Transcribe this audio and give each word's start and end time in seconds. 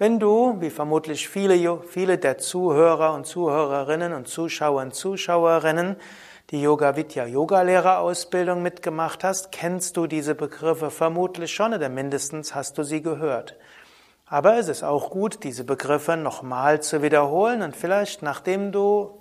Wenn 0.00 0.20
du, 0.20 0.60
wie 0.60 0.70
vermutlich 0.70 1.28
viele, 1.28 1.82
viele 1.82 2.18
der 2.18 2.38
Zuhörer 2.38 3.14
und 3.14 3.26
Zuhörerinnen 3.26 4.12
und 4.12 4.28
Zuschauer 4.28 4.80
und 4.80 4.94
Zuschauerinnen, 4.94 5.96
die 6.50 6.62
Yoga 6.62 6.94
Vidya 6.94 7.26
Yoga 7.26 7.62
Lehrerausbildung 7.62 8.62
mitgemacht 8.62 9.24
hast, 9.24 9.50
kennst 9.50 9.96
du 9.96 10.06
diese 10.06 10.36
Begriffe 10.36 10.92
vermutlich 10.92 11.52
schon 11.52 11.74
oder 11.74 11.88
mindestens 11.88 12.54
hast 12.54 12.78
du 12.78 12.84
sie 12.84 13.02
gehört. 13.02 13.56
Aber 14.26 14.56
es 14.56 14.68
ist 14.68 14.84
auch 14.84 15.10
gut, 15.10 15.42
diese 15.42 15.64
Begriffe 15.64 16.16
nochmal 16.16 16.80
zu 16.80 17.02
wiederholen 17.02 17.62
und 17.62 17.74
vielleicht, 17.74 18.22
nachdem 18.22 18.70
du 18.70 19.18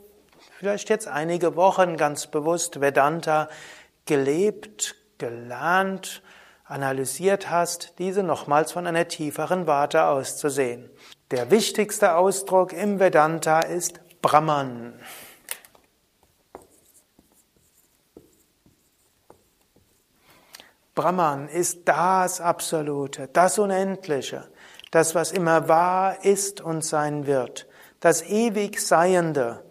vielleicht 0.59 0.89
jetzt 0.91 1.07
einige 1.07 1.55
Wochen 1.55 1.97
ganz 1.97 2.27
bewusst 2.27 2.81
Vedanta 2.81 3.49
gelebt, 4.05 4.95
gelernt, 5.17 6.21
analysiert 6.67 7.49
hast, 7.49 7.93
diese 7.97 8.23
nochmals 8.23 8.71
von 8.71 8.87
einer 8.87 9.07
tieferen 9.07 9.67
Warte 9.67 10.05
aus 10.05 10.37
zu 10.37 10.49
sehen. 10.49 10.89
Der 11.31 11.49
wichtigste 11.51 12.15
Ausdruck 12.15 12.73
im 12.73 12.99
Vedanta 12.99 13.61
ist 13.61 13.99
Brahman. 14.21 14.93
Brahman 20.95 21.47
ist 21.47 21.87
das 21.87 22.41
Absolute, 22.41 23.29
das 23.31 23.59
Unendliche, 23.59 24.49
das, 24.89 25.13
was 25.13 25.31
immer 25.31 25.67
wahr 25.67 26.25
ist 26.25 26.59
und 26.59 26.83
sein 26.83 27.27
wird, 27.27 27.67
das 27.99 28.23
ewig 28.23 28.79
Seiende, 28.79 29.63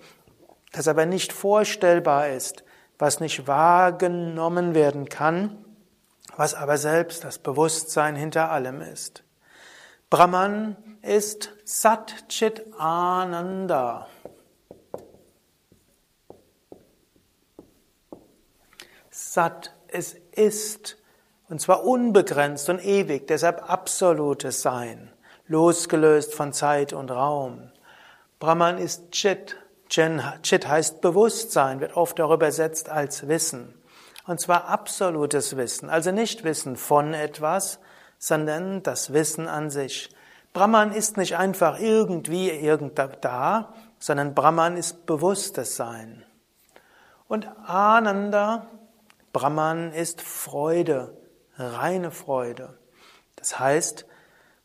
das 0.73 0.87
aber 0.87 1.05
nicht 1.05 1.33
vorstellbar 1.33 2.29
ist, 2.29 2.63
was 2.99 3.19
nicht 3.19 3.49
wahrgenommen 3.49 4.75
werden 4.75 5.09
kann, 5.09 5.66
was 6.37 6.55
aber 6.55 6.79
selbst 6.79 7.25
das 7.25 7.39
Bewusstsein 7.39 8.15
hinter 8.15 8.51
allem 8.51 8.81
ist. 8.81 9.25
Brahman 10.11 10.77
ist 11.03 11.51
Sat 11.65 12.29
Chit 12.29 12.65
Ananda. 12.79 14.07
Sat, 19.11 19.75
es 19.89 20.15
ist, 20.33 20.99
und 21.49 21.61
zwar 21.61 21.85
unbegrenzt 21.85 22.69
und 22.69 22.85
ewig, 22.85 23.27
deshalb 23.27 23.69
absolutes 23.71 24.61
Sein, 24.61 25.11
losgelöst 25.47 26.35
von 26.35 26.53
Zeit 26.53 26.93
und 26.93 27.11
Raum. 27.11 27.73
Brahman 28.39 28.79
ist 28.79 29.11
Chit. 29.13 29.57
Chit 29.89 30.69
heißt 30.69 31.01
Bewusstsein, 31.01 31.81
wird 31.81 31.97
oft 31.97 32.21
auch 32.21 32.33
übersetzt 32.33 32.89
als 32.89 33.29
Wissen. 33.29 33.76
Und 34.27 34.41
zwar 34.41 34.69
absolutes 34.69 35.57
Wissen, 35.57 35.89
also 35.89 36.11
nicht 36.11 36.43
Wissen 36.43 36.77
von 36.77 37.15
etwas, 37.15 37.79
sondern 38.19 38.83
das 38.83 39.13
Wissen 39.13 39.47
an 39.47 39.71
sich. 39.71 40.11
Brahman 40.53 40.93
ist 40.93 41.17
nicht 41.17 41.37
einfach 41.37 41.79
irgendwie 41.79 42.51
irgend 42.51 42.99
da, 43.21 43.73
sondern 43.99 44.35
Brahman 44.35 44.77
ist 44.77 45.07
bewusstes 45.07 45.77
Sein. 45.77 46.25
Und 47.29 47.49
Ananda, 47.67 48.67
Brahman 49.33 49.93
ist 49.93 50.23
Freude, 50.23 51.17
reine 51.57 52.11
Freude. 52.11 52.79
Das 53.37 53.59
heißt, 53.59 54.07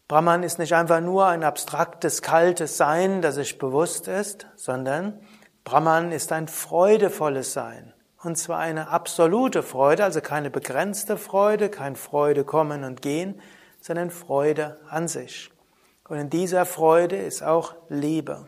Brahman 0.08 0.44
ist 0.44 0.60
nicht 0.60 0.74
einfach 0.74 1.02
nur 1.02 1.28
ein 1.28 1.44
abstraktes, 1.44 2.22
kaltes 2.22 2.78
Sein, 2.78 3.22
das 3.22 3.36
sich 3.36 3.58
bewusst 3.58 4.08
ist, 4.08 4.48
sondern 4.56 5.20
Brahman 5.64 6.12
ist 6.12 6.32
ein 6.32 6.48
freudevolles 6.48 7.54
Sein. 7.54 7.91
Und 8.24 8.38
zwar 8.38 8.60
eine 8.60 8.90
absolute 8.90 9.64
Freude, 9.64 10.04
also 10.04 10.22
keine 10.22 10.52
begrenzte 10.52 11.18
Freude, 11.18 11.70
kein 11.70 11.96
Freude 11.96 12.44
kommen 12.44 12.84
und 12.84 13.02
gehen, 13.02 13.42
sondern 13.80 14.12
Freude 14.12 14.80
an 14.90 15.08
sich. 15.08 15.52
Und 16.08 16.18
in 16.18 16.30
dieser 16.30 16.66
Freude 16.66 17.16
ist 17.16 17.42
auch 17.42 17.74
Liebe. 17.90 18.46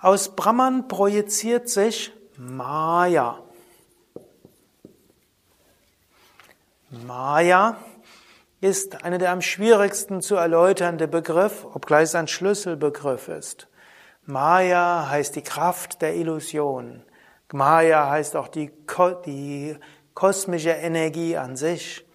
Aus 0.00 0.34
Brahman 0.34 0.88
projiziert 0.88 1.68
sich 1.68 2.12
Maya. 2.38 3.42
Maya 6.88 7.76
ist 8.62 9.04
einer 9.04 9.18
der 9.18 9.32
am 9.32 9.42
schwierigsten 9.42 10.22
zu 10.22 10.36
erläuternde 10.36 11.08
Begriff, 11.08 11.66
obgleich 11.74 12.04
es 12.04 12.14
ein 12.14 12.28
Schlüsselbegriff 12.28 13.28
ist. 13.28 13.69
Maya 14.30 15.08
heißt 15.10 15.34
die 15.36 15.42
Kraft 15.42 16.02
der 16.02 16.14
Illusion. 16.14 17.02
Maya 17.52 18.08
heißt 18.08 18.36
auch 18.36 18.48
die, 18.48 18.70
die 19.26 19.76
kosmische 20.14 20.70
Energie 20.70 21.36
an 21.36 21.56
sich. 21.56 22.06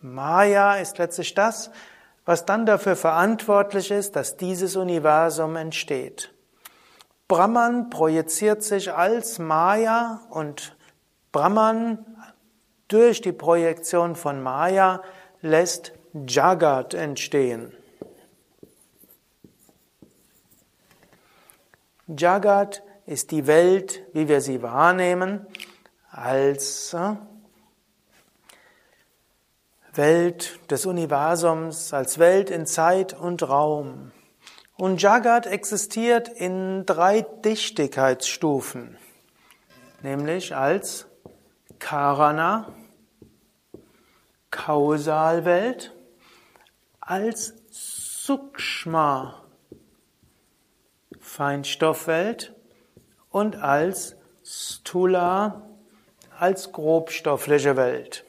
Maya 0.00 0.76
ist 0.76 0.98
letztlich 0.98 1.34
das, 1.34 1.70
was 2.26 2.44
dann 2.44 2.66
dafür 2.66 2.96
verantwortlich 2.96 3.90
ist, 3.90 4.14
dass 4.16 4.36
dieses 4.36 4.76
Universum 4.76 5.56
entsteht. 5.56 6.34
Brahman 7.28 7.88
projiziert 7.88 8.62
sich 8.62 8.92
als 8.92 9.38
Maya 9.38 10.20
und 10.30 10.76
Brahman 11.32 12.04
durch 12.88 13.22
die 13.22 13.32
Projektion 13.32 14.14
von 14.14 14.42
Maya 14.42 15.02
lässt 15.40 15.92
Jagat 16.12 16.92
entstehen. 16.92 17.74
Jagat 22.06 22.82
ist 23.06 23.30
die 23.30 23.46
Welt, 23.46 24.02
wie 24.12 24.28
wir 24.28 24.40
sie 24.40 24.62
wahrnehmen, 24.62 25.46
als 26.10 26.92
äh, 26.92 27.16
Welt 29.94 30.58
des 30.70 30.86
Universums, 30.86 31.94
als 31.94 32.18
Welt 32.18 32.50
in 32.50 32.66
Zeit 32.66 33.14
und 33.14 33.48
Raum. 33.48 34.12
Und 34.76 35.00
Jagat 35.00 35.46
existiert 35.46 36.28
in 36.28 36.84
drei 36.84 37.22
Dichtigkeitsstufen, 37.22 38.98
nämlich 40.02 40.54
als 40.54 41.06
Karana, 41.78 42.74
Kausalwelt, 44.50 45.94
als 47.00 47.54
Sukshma, 47.70 49.43
Feinstoffwelt 51.34 52.54
und 53.28 53.56
als 53.56 54.14
Stula, 54.44 55.62
als 56.38 56.70
grobstoffliche 56.70 57.76
Welt. 57.76 58.24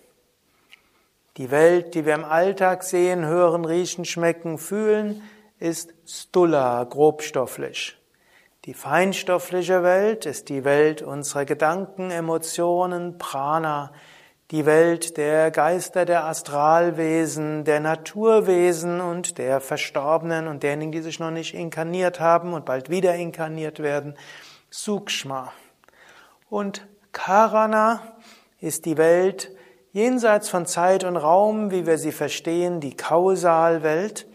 Die 1.38 1.52
Welt, 1.52 1.94
die 1.94 2.08
wir 2.08 2.16
im 2.16 2.26
Alltag 2.26 2.84
sehen, 2.84 3.24
hören, 3.24 3.64
riechen, 3.64 4.06
schmecken, 4.06 4.58
fühlen, 4.58 5.22
ist 5.60 5.94
Stula, 6.08 6.84
grobstofflich. 6.84 7.96
Die 8.66 8.74
feinstoffliche 8.74 9.84
Welt 9.84 10.26
ist 10.26 10.50
die 10.50 10.64
Welt 10.64 11.04
unserer 11.04 11.46
Gedanken, 11.46 12.10
Emotionen, 12.10 13.20
Prana, 13.20 13.94
die 14.52 14.66
Welt 14.66 15.18
der 15.18 15.50
Geister, 15.50 16.06
der 16.06 16.26
Astralwesen, 16.26 17.64
der 17.64 17.80
Naturwesen 17.80 19.02
und 19.02 19.38
der 19.40 19.60
Verstorbenen 19.60 20.48
und 20.48 20.62
derjenigen, 20.62 20.92
die 20.92 21.02
sich 21.02 21.20
noch 21.20 21.32
nicht 21.32 21.56
inkarniert 21.56 22.20
haben 22.20 22.54
und 22.54 22.66
bald 22.66 22.90
wieder 22.90 23.16
inkarniert 23.16 23.80
werden, 23.80 24.16
Sukshma. 24.70 25.52
Und 26.50 26.88
Karana 27.12 28.02
ist 28.60 28.86
die 28.86 28.98
Welt 28.98 29.52
jenseits 29.94 30.50
von 30.50 30.66
Zeit 30.66 31.04
und 31.04 31.18
Raum, 31.18 31.72
wie 31.72 31.88
wir 31.88 31.98
sie 31.98 32.12
verstehen, 32.12 32.82
die 32.82 32.96
Kausalwelt, 32.96 34.28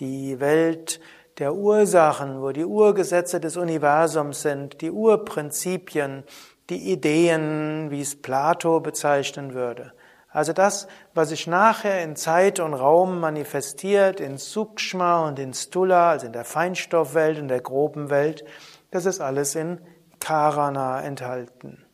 die 0.00 0.40
Welt 0.40 1.00
der 1.38 1.54
Ursachen, 1.54 2.42
wo 2.42 2.50
die 2.50 2.64
Urgesetze 2.64 3.38
des 3.38 3.56
Universums 3.56 4.42
sind, 4.42 4.80
die 4.80 4.90
Urprinzipien, 4.90 6.24
die 6.72 6.90
Ideen, 6.90 7.90
wie 7.90 8.00
es 8.00 8.20
Plato 8.20 8.80
bezeichnen 8.80 9.52
würde. 9.52 9.92
Also 10.30 10.54
das, 10.54 10.88
was 11.12 11.28
sich 11.28 11.46
nachher 11.46 12.02
in 12.02 12.16
Zeit 12.16 12.58
und 12.58 12.72
Raum 12.72 13.20
manifestiert, 13.20 14.20
in 14.20 14.38
Sukshma 14.38 15.28
und 15.28 15.38
in 15.38 15.52
Stula, 15.52 16.12
also 16.12 16.26
in 16.26 16.32
der 16.32 16.46
Feinstoffwelt, 16.46 17.36
in 17.36 17.48
der 17.48 17.60
groben 17.60 18.08
Welt, 18.08 18.44
das 18.90 19.04
ist 19.04 19.20
alles 19.20 19.54
in 19.54 19.80
Karana 20.20 21.02
enthalten. 21.02 21.84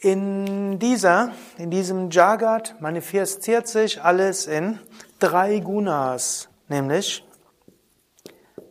In 0.00 0.80
dieser, 0.80 1.30
in 1.58 1.70
diesem 1.70 2.10
Jagat 2.10 2.74
manifestiert 2.80 3.68
sich 3.68 4.02
alles 4.02 4.48
in 4.48 4.80
drei 5.20 5.60
Gunas, 5.60 6.48
nämlich 6.68 7.24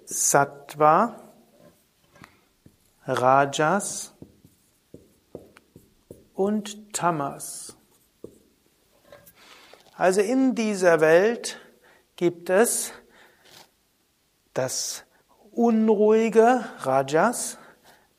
Sattva, 0.06 1.25
Rajas 3.07 4.16
und 6.34 6.92
Tamas. 6.92 7.78
Also 9.96 10.22
in 10.22 10.56
dieser 10.56 11.00
Welt 11.02 11.60
gibt 12.16 12.50
es 12.50 12.92
das 14.56 15.04
unruhige 15.52 16.66
Rajas, 16.80 17.60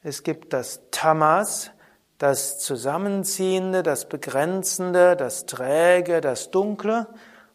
es 0.05 0.23
gibt 0.23 0.53
das 0.53 0.81
Tamas, 0.93 1.73
das 2.19 2.61
Zusammenziehende, 2.61 3.83
das 3.83 4.09
Begrenzende, 4.09 5.17
das 5.17 5.47
Träge, 5.47 6.21
das 6.21 6.53
Dunkle 6.53 7.09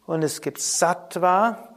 und 0.04 0.22
es 0.22 0.42
gibt 0.42 0.60
Sattva, 0.60 1.74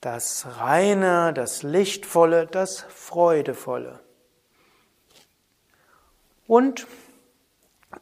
das 0.00 0.46
Reine, 0.58 1.34
das 1.34 1.62
Lichtvolle, 1.62 2.46
das 2.46 2.80
Freudevolle. 2.80 4.05
Und 6.46 6.86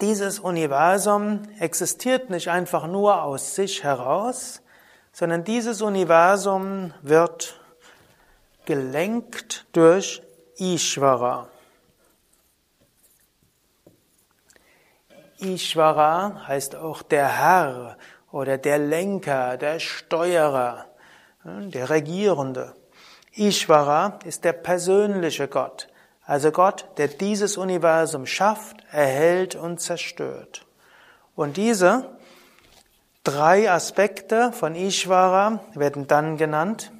dieses 0.00 0.38
Universum 0.38 1.42
existiert 1.58 2.30
nicht 2.30 2.48
einfach 2.48 2.86
nur 2.86 3.22
aus 3.22 3.54
sich 3.54 3.84
heraus, 3.84 4.62
sondern 5.12 5.44
dieses 5.44 5.82
Universum 5.82 6.92
wird 7.02 7.60
gelenkt 8.64 9.66
durch 9.72 10.22
Ishvara. 10.58 11.48
Ishvara 15.38 16.46
heißt 16.46 16.74
auch 16.76 17.02
der 17.02 17.28
Herr 17.28 17.98
oder 18.30 18.58
der 18.58 18.78
Lenker, 18.78 19.56
der 19.56 19.78
Steuerer, 19.78 20.86
der 21.44 21.90
Regierende. 21.90 22.74
Ishvara 23.32 24.18
ist 24.24 24.44
der 24.44 24.54
persönliche 24.54 25.48
Gott, 25.48 25.88
also 26.26 26.50
Gott, 26.52 26.86
der 26.96 27.08
dieses 27.08 27.56
Universum 27.56 28.26
schafft, 28.26 28.84
erhält 28.90 29.56
und 29.56 29.80
zerstört. 29.80 30.64
Und 31.36 31.56
diese 31.56 32.16
drei 33.24 33.70
Aspekte 33.70 34.52
von 34.52 34.74
Ishvara 34.74 35.64
werden 35.74 36.06
dann 36.06 36.36
genannt 36.36 36.92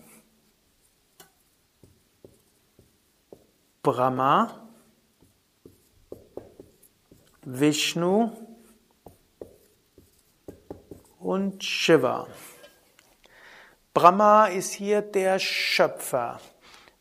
Brahma, 3.82 4.66
Vishnu 7.42 8.30
und 11.18 11.62
Shiva. 11.62 12.26
Brahma 13.92 14.46
ist 14.46 14.72
hier 14.72 15.02
der 15.02 15.38
Schöpfer, 15.38 16.40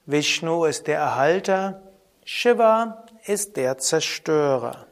Vishnu 0.06 0.66
ist 0.66 0.88
der 0.88 1.00
Erhalter, 1.00 1.82
Shiva 2.26 3.06
ist 3.26 3.58
der 3.58 3.78
Zerstörer. 3.78 4.88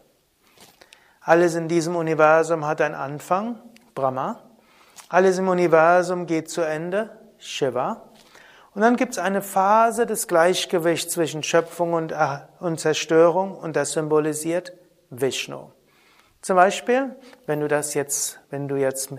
Alles 1.22 1.56
in 1.56 1.68
diesem 1.68 1.96
Universum 1.96 2.66
hat 2.66 2.82
einen 2.82 2.96
Anfang, 2.96 3.62
Brahma. 3.96 4.42
Alles 5.08 5.38
im 5.38 5.48
Universum 5.48 6.26
geht 6.26 6.50
zu 6.50 6.62
Ende, 6.62 7.10
Shiva. 7.38 8.10
Und 8.74 8.82
dann 8.82 8.96
gibt 8.96 9.14
es 9.14 9.18
eine 9.18 9.42
Phase 9.42 10.06
des 10.06 10.28
Gleichgewichts 10.28 11.14
zwischen 11.14 11.44
Schöpfung 11.44 11.94
und, 11.94 12.14
und 12.60 12.80
Zerstörung 12.80 13.56
und 13.58 13.76
das 13.76 13.94
symbolisiert 13.94 14.74
Vishnu. 15.10 15.72
Zum 16.42 16.56
Beispiel, 16.56 17.16
wenn 17.46 17.60
du 17.60 17.68
das 17.68 17.94
jetzt, 17.94 18.40
wenn 18.50 18.68
du 18.68 18.76
jetzt 18.76 19.14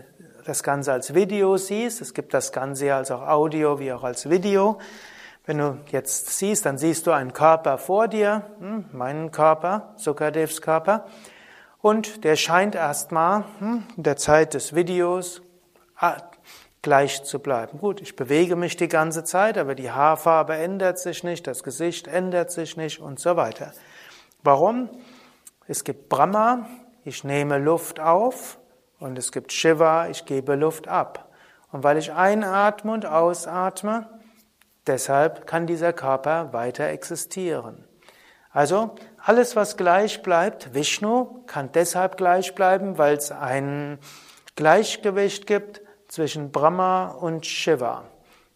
das 0.45 0.63
Ganze 0.63 0.93
als 0.93 1.15
Video 1.15 1.57
siehst, 1.57 2.01
es 2.01 2.15
gibt 2.15 2.35
das 2.35 2.53
Ganze 2.53 2.87
ja 2.87 2.97
als 2.97 3.11
auch 3.11 3.23
Audio 3.23 3.79
wie 3.79 3.93
auch 3.93 4.03
als 4.03 4.29
Video. 4.29 4.79
Wenn 5.45 5.59
du 5.59 5.79
jetzt 5.91 6.39
siehst, 6.39 6.67
dann 6.67 6.79
siehst 6.79 7.07
du 7.07 7.11
einen 7.11 7.33
Körper 7.33 7.77
vor 7.77 8.07
dir, 8.07 8.47
hm, 8.61 8.85
meinen 8.93 9.33
Körper, 9.33 9.93
Sukadevs 9.97 10.63
Körper, 10.63 11.07
und 11.81 12.23
der 12.23 12.37
scheint 12.37 12.77
erstmal 12.77 13.45
hm, 13.59 13.85
in 13.97 14.03
der 14.05 14.17
Zeit 14.17 14.55
des 14.55 14.75
Videos 14.75 15.43
ah, 15.97 16.17
gleich 16.81 17.25
zu 17.25 17.41
bleiben. 17.41 17.79
Gut, 17.79 18.01
ich 18.01 18.15
bewege 18.15 18.55
mich 18.55 18.77
die 18.77 18.87
ganze 18.87 19.25
Zeit, 19.25 19.59
aber 19.59 19.75
die 19.75 19.91
Haarfarbe 19.91 20.55
ändert 20.55 21.01
sich 21.01 21.25
nicht, 21.25 21.49
das 21.49 21.65
Gesicht 21.65 22.07
ändert 22.07 22.53
sich 22.53 22.77
nicht 22.77 23.01
und 23.01 23.19
so 23.19 23.37
weiter. 23.37 23.73
Warum? 24.45 24.91
Es 25.67 25.83
gibt 25.83 26.09
Brahma, 26.09 26.69
ich 27.05 27.25
nehme 27.25 27.59
Luft 27.59 27.99
auf 27.99 28.59
und 29.01 29.19
es 29.19 29.33
gibt 29.33 29.53
Shiva, 29.53 30.09
ich 30.09 30.25
gebe 30.25 30.55
Luft 30.55 30.87
ab. 30.87 31.31
Und 31.73 31.83
weil 31.83 31.99
ich 31.99 32.13
einatme 32.13 32.93
und 32.93 33.07
ausatme, 33.07 34.09
deshalb 34.87 35.47
kann 35.47 35.67
dieser 35.67 35.93
Körper 35.93 36.53
weiter 36.53 36.89
existieren. 36.89 37.85
Also 38.51 38.95
alles, 39.19 39.57
was 39.57 39.77
gleich 39.77 40.23
bleibt, 40.23 40.75
Vishnu 40.75 41.43
kann 41.47 41.71
deshalb 41.73 42.17
gleich 42.17 42.55
bleiben, 42.55 42.99
weil 42.99 43.17
es 43.17 43.33
ein 43.33 43.99
Gleichgewicht 44.57 45.47
gibt 45.47 45.81
zwischen 46.09 46.53
Brahma 46.53 47.09
und 47.09 47.47
Shiva, 47.47 48.05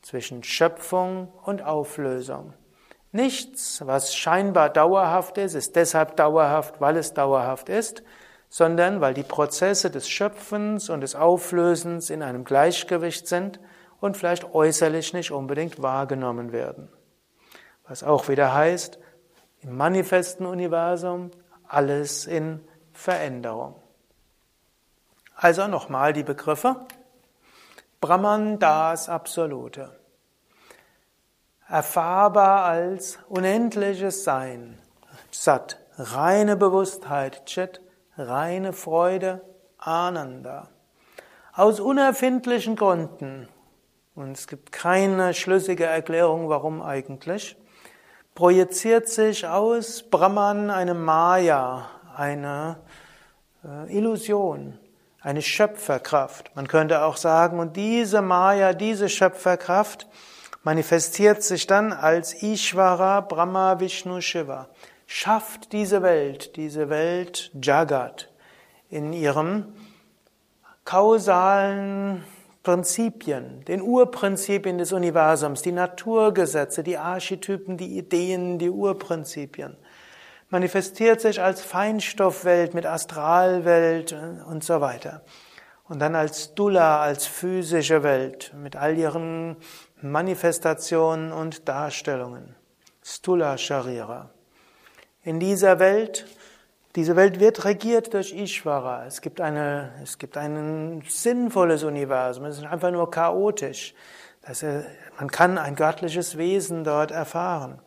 zwischen 0.02 0.42
Schöpfung 0.42 1.32
und 1.42 1.62
Auflösung. 1.62 2.52
Nichts, 3.12 3.86
was 3.86 4.14
scheinbar 4.14 4.68
dauerhaft 4.68 5.38
ist, 5.38 5.54
ist 5.54 5.74
deshalb 5.74 6.16
dauerhaft, 6.16 6.82
weil 6.82 6.98
es 6.98 7.14
dauerhaft 7.14 7.70
ist, 7.70 8.02
sondern 8.50 9.00
weil 9.00 9.14
die 9.14 9.22
Prozesse 9.22 9.90
des 9.90 10.08
Schöpfens 10.08 10.90
und 10.90 11.00
des 11.00 11.14
Auflösens 11.14 12.10
in 12.10 12.22
einem 12.22 12.44
Gleichgewicht 12.44 13.26
sind 13.26 13.58
und 14.06 14.16
vielleicht 14.16 14.54
äußerlich 14.54 15.12
nicht 15.12 15.30
unbedingt 15.30 15.82
wahrgenommen 15.82 16.52
werden. 16.52 16.88
Was 17.86 18.02
auch 18.02 18.28
wieder 18.28 18.54
heißt, 18.54 18.98
im 19.60 19.76
manifesten 19.76 20.46
Universum 20.46 21.30
alles 21.68 22.26
in 22.26 22.60
Veränderung. 22.92 23.76
Also 25.34 25.66
nochmal 25.66 26.12
die 26.12 26.22
Begriffe. 26.22 26.86
Brahman, 28.00 28.58
das 28.58 29.08
Absolute. 29.08 29.98
Erfahrbar 31.68 32.64
als 32.64 33.18
unendliches 33.28 34.24
Sein. 34.24 34.78
Sat, 35.30 35.78
reine 35.98 36.56
Bewusstheit. 36.56 37.44
Chit, 37.46 37.80
reine 38.16 38.72
Freude, 38.72 39.42
Ananda. 39.78 40.68
Aus 41.52 41.80
unerfindlichen 41.80 42.76
Gründen, 42.76 43.48
und 44.16 44.32
es 44.32 44.48
gibt 44.48 44.72
keine 44.72 45.34
schlüssige 45.34 45.84
Erklärung, 45.84 46.48
warum 46.48 46.82
eigentlich, 46.82 47.56
projiziert 48.34 49.08
sich 49.08 49.46
aus 49.46 50.02
Brahman 50.02 50.70
eine 50.70 50.94
Maya, 50.94 51.88
eine 52.16 52.78
äh, 53.64 53.96
Illusion, 53.96 54.78
eine 55.20 55.42
Schöpferkraft. 55.42 56.50
Man 56.56 56.66
könnte 56.66 57.04
auch 57.04 57.16
sagen, 57.16 57.60
und 57.60 57.76
diese 57.76 58.22
Maya, 58.22 58.72
diese 58.72 59.08
Schöpferkraft 59.08 60.08
manifestiert 60.64 61.42
sich 61.42 61.66
dann 61.66 61.92
als 61.92 62.42
Ishvara, 62.42 63.20
Brahma, 63.20 63.78
Vishnu, 63.78 64.20
Shiva 64.20 64.68
schafft 65.06 65.72
diese 65.72 66.02
Welt, 66.02 66.56
diese 66.56 66.88
Welt 66.88 67.50
Jagat, 67.62 68.28
in 68.90 69.12
ihrem 69.12 69.72
kausalen 70.84 72.24
Prinzipien, 72.66 73.64
den 73.66 73.80
Urprinzipien 73.80 74.76
des 74.76 74.92
Universums, 74.92 75.62
die 75.62 75.70
Naturgesetze, 75.70 76.82
die 76.82 76.98
Archetypen, 76.98 77.76
die 77.76 77.96
Ideen, 77.96 78.58
die 78.58 78.70
Urprinzipien. 78.70 79.76
Manifestiert 80.50 81.20
sich 81.20 81.40
als 81.40 81.60
Feinstoffwelt 81.60 82.74
mit 82.74 82.84
Astralwelt 82.84 84.16
und 84.48 84.64
so 84.64 84.80
weiter. 84.80 85.22
Und 85.84 86.00
dann 86.00 86.16
als 86.16 86.54
Dula, 86.54 87.00
als 87.00 87.28
physische 87.28 88.02
Welt 88.02 88.52
mit 88.60 88.74
all 88.74 88.98
ihren 88.98 89.58
Manifestationen 90.02 91.30
und 91.30 91.68
Darstellungen. 91.68 92.56
Stula 93.00 93.58
Sharira. 93.58 94.30
In 95.22 95.38
dieser 95.38 95.78
Welt, 95.78 96.26
diese 96.96 97.14
Welt 97.14 97.40
wird 97.40 97.66
regiert 97.66 98.14
durch 98.14 98.32
Ishvara. 98.32 99.04
Es 99.04 99.20
gibt, 99.20 99.42
eine, 99.42 99.92
es 100.02 100.16
gibt 100.16 100.38
ein 100.38 101.02
sinnvolles 101.06 101.84
Universum. 101.84 102.46
Es 102.46 102.56
ist 102.56 102.64
einfach 102.64 102.90
nur 102.90 103.10
chaotisch. 103.10 103.94
Das, 104.40 104.64
man 105.18 105.30
kann 105.30 105.58
ein 105.58 105.76
göttliches 105.76 106.38
Wesen 106.38 106.84
dort 106.84 107.10
erfahren. 107.10 107.80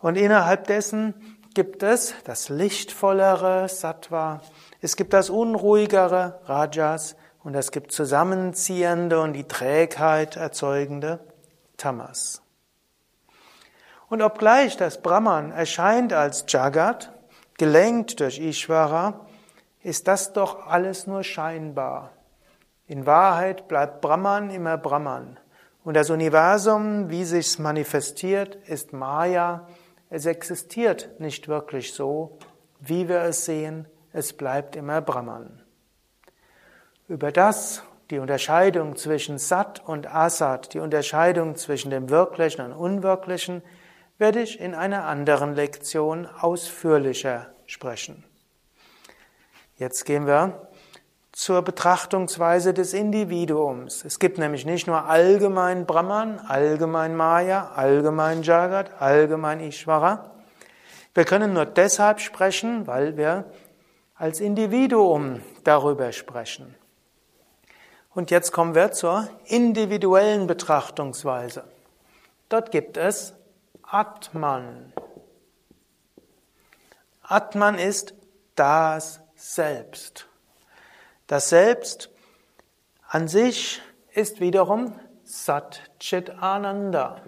Und 0.00 0.16
innerhalb 0.16 0.66
dessen 0.66 1.14
gibt 1.54 1.84
es 1.84 2.14
das 2.24 2.48
lichtvollere 2.48 3.68
Sattva, 3.68 4.42
es 4.82 4.96
gibt 4.96 5.12
das 5.12 5.30
unruhigere 5.30 6.40
Rajas 6.44 7.16
und 7.42 7.54
es 7.54 7.70
gibt 7.70 7.92
zusammenziehende 7.92 9.20
und 9.20 9.32
die 9.32 9.44
Trägheit 9.44 10.36
erzeugende 10.36 11.20
Tamas. 11.76 12.42
Und 14.08 14.20
obgleich 14.20 14.76
das 14.76 15.00
Brahman 15.00 15.50
erscheint 15.50 16.12
als 16.12 16.44
Jagat, 16.48 17.15
gelenkt 17.58 18.20
durch 18.20 18.38
Ishvara, 18.38 19.26
ist 19.82 20.08
das 20.08 20.32
doch 20.32 20.66
alles 20.66 21.06
nur 21.06 21.22
scheinbar. 21.22 22.12
In 22.86 23.06
Wahrheit 23.06 23.68
bleibt 23.68 24.00
Brahman 24.00 24.50
immer 24.50 24.76
Brahman. 24.78 25.38
Und 25.84 25.94
das 25.94 26.10
Universum, 26.10 27.10
wie 27.10 27.24
sich's 27.24 27.58
manifestiert, 27.58 28.56
ist 28.66 28.92
Maya. 28.92 29.68
Es 30.10 30.26
existiert 30.26 31.20
nicht 31.20 31.48
wirklich 31.48 31.94
so, 31.94 32.38
wie 32.80 33.08
wir 33.08 33.20
es 33.22 33.44
sehen. 33.44 33.86
Es 34.12 34.32
bleibt 34.32 34.76
immer 34.76 35.00
Brahman. 35.00 35.62
Über 37.08 37.30
das, 37.30 37.82
die 38.10 38.18
Unterscheidung 38.18 38.96
zwischen 38.96 39.38
Sat 39.38 39.86
und 39.86 40.12
Asat, 40.12 40.74
die 40.74 40.80
Unterscheidung 40.80 41.54
zwischen 41.56 41.90
dem 41.90 42.10
Wirklichen 42.10 42.60
und 42.60 42.72
Unwirklichen, 42.72 43.62
werde 44.18 44.40
ich 44.40 44.60
in 44.60 44.74
einer 44.74 45.04
anderen 45.04 45.54
Lektion 45.54 46.26
ausführlicher 46.26 47.50
sprechen. 47.66 48.24
Jetzt 49.76 50.04
gehen 50.04 50.26
wir 50.26 50.68
zur 51.32 51.60
Betrachtungsweise 51.60 52.72
des 52.72 52.94
Individuums. 52.94 54.06
Es 54.06 54.18
gibt 54.18 54.38
nämlich 54.38 54.64
nicht 54.64 54.86
nur 54.86 55.04
allgemein 55.04 55.84
Brahman, 55.84 56.38
allgemein 56.38 57.14
Maya, 57.14 57.72
allgemein 57.74 58.42
Jagat, 58.42 59.02
allgemein 59.02 59.60
Ishvara. 59.60 60.30
Wir 61.12 61.26
können 61.26 61.52
nur 61.52 61.66
deshalb 61.66 62.20
sprechen, 62.20 62.86
weil 62.86 63.18
wir 63.18 63.44
als 64.14 64.40
Individuum 64.40 65.42
darüber 65.62 66.10
sprechen. 66.12 66.74
Und 68.14 68.30
jetzt 68.30 68.50
kommen 68.50 68.74
wir 68.74 68.92
zur 68.92 69.28
individuellen 69.44 70.46
Betrachtungsweise. 70.46 71.64
Dort 72.48 72.70
gibt 72.70 72.96
es 72.96 73.34
Atman. 73.88 74.92
Atman 77.22 77.78
ist 77.78 78.14
das 78.56 79.20
Selbst. 79.36 80.28
Das 81.28 81.50
Selbst 81.50 82.10
an 83.06 83.28
sich 83.28 83.80
ist 84.12 84.40
wiederum 84.40 84.98
Sat 85.22 85.82
Chit 86.00 86.30
Ananda. 86.30 87.22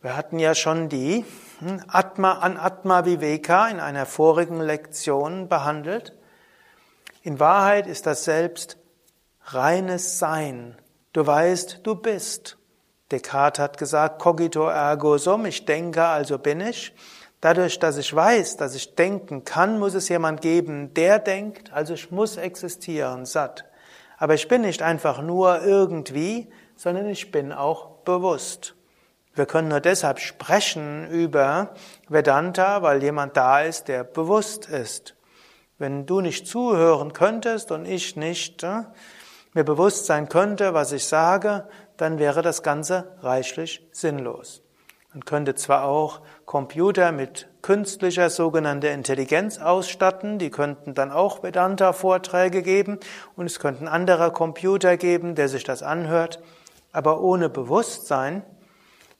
Wir 0.00 0.16
hatten 0.16 0.38
ja 0.38 0.54
schon 0.54 0.88
die 0.88 1.24
hm, 1.58 1.82
Atma 1.88 2.38
an 2.38 2.56
Atma 2.58 3.04
Viveka 3.04 3.66
in 3.68 3.80
einer 3.80 4.06
vorigen 4.06 4.60
Lektion 4.60 5.48
behandelt. 5.48 6.16
In 7.22 7.40
Wahrheit 7.40 7.88
ist 7.88 8.06
das 8.06 8.22
Selbst 8.22 8.76
reines 9.46 10.20
Sein. 10.20 10.76
Du 11.14 11.24
weißt, 11.24 11.78
du 11.84 11.94
bist. 11.94 12.58
Descartes 13.12 13.62
hat 13.62 13.78
gesagt, 13.78 14.20
cogito 14.20 14.66
ergo 14.66 15.16
sum, 15.16 15.46
ich 15.46 15.64
denke, 15.64 16.02
also 16.02 16.38
bin 16.38 16.60
ich. 16.60 16.92
Dadurch, 17.40 17.78
dass 17.78 17.98
ich 17.98 18.12
weiß, 18.12 18.56
dass 18.56 18.74
ich 18.74 18.96
denken 18.96 19.44
kann, 19.44 19.78
muss 19.78 19.94
es 19.94 20.08
jemand 20.08 20.40
geben, 20.40 20.92
der 20.92 21.20
denkt, 21.20 21.72
also 21.72 21.94
ich 21.94 22.10
muss 22.10 22.36
existieren, 22.36 23.26
satt. 23.26 23.64
Aber 24.18 24.34
ich 24.34 24.48
bin 24.48 24.62
nicht 24.62 24.82
einfach 24.82 25.22
nur 25.22 25.62
irgendwie, 25.62 26.48
sondern 26.74 27.08
ich 27.08 27.30
bin 27.30 27.52
auch 27.52 27.90
bewusst. 28.04 28.74
Wir 29.36 29.46
können 29.46 29.68
nur 29.68 29.80
deshalb 29.80 30.18
sprechen 30.18 31.08
über 31.08 31.74
Vedanta, 32.08 32.82
weil 32.82 33.00
jemand 33.04 33.36
da 33.36 33.60
ist, 33.60 33.86
der 33.86 34.02
bewusst 34.02 34.66
ist. 34.66 35.14
Wenn 35.78 36.06
du 36.06 36.20
nicht 36.20 36.48
zuhören 36.48 37.12
könntest 37.12 37.70
und 37.70 37.86
ich 37.86 38.16
nicht 38.16 38.64
äh, 38.64 38.82
mir 39.54 39.64
bewusst 39.64 40.06
sein 40.06 40.28
könnte, 40.28 40.74
was 40.74 40.92
ich 40.92 41.06
sage, 41.06 41.66
dann 41.96 42.18
wäre 42.18 42.42
das 42.42 42.62
Ganze 42.62 43.16
reichlich 43.22 43.88
sinnlos. 43.92 44.62
Man 45.12 45.24
könnte 45.24 45.54
zwar 45.54 45.84
auch 45.84 46.22
Computer 46.44 47.12
mit 47.12 47.48
künstlicher 47.62 48.30
sogenannter 48.30 48.90
Intelligenz 48.90 49.58
ausstatten, 49.58 50.40
die 50.40 50.50
könnten 50.50 50.94
dann 50.94 51.12
auch 51.12 51.44
Vedanta-Vorträge 51.44 52.62
geben 52.62 52.98
und 53.36 53.46
es 53.46 53.60
könnten 53.60 53.86
anderer 53.86 54.32
Computer 54.32 54.96
geben, 54.96 55.36
der 55.36 55.48
sich 55.48 55.62
das 55.62 55.84
anhört, 55.84 56.42
aber 56.92 57.20
ohne 57.20 57.48
Bewusstsein 57.48 58.42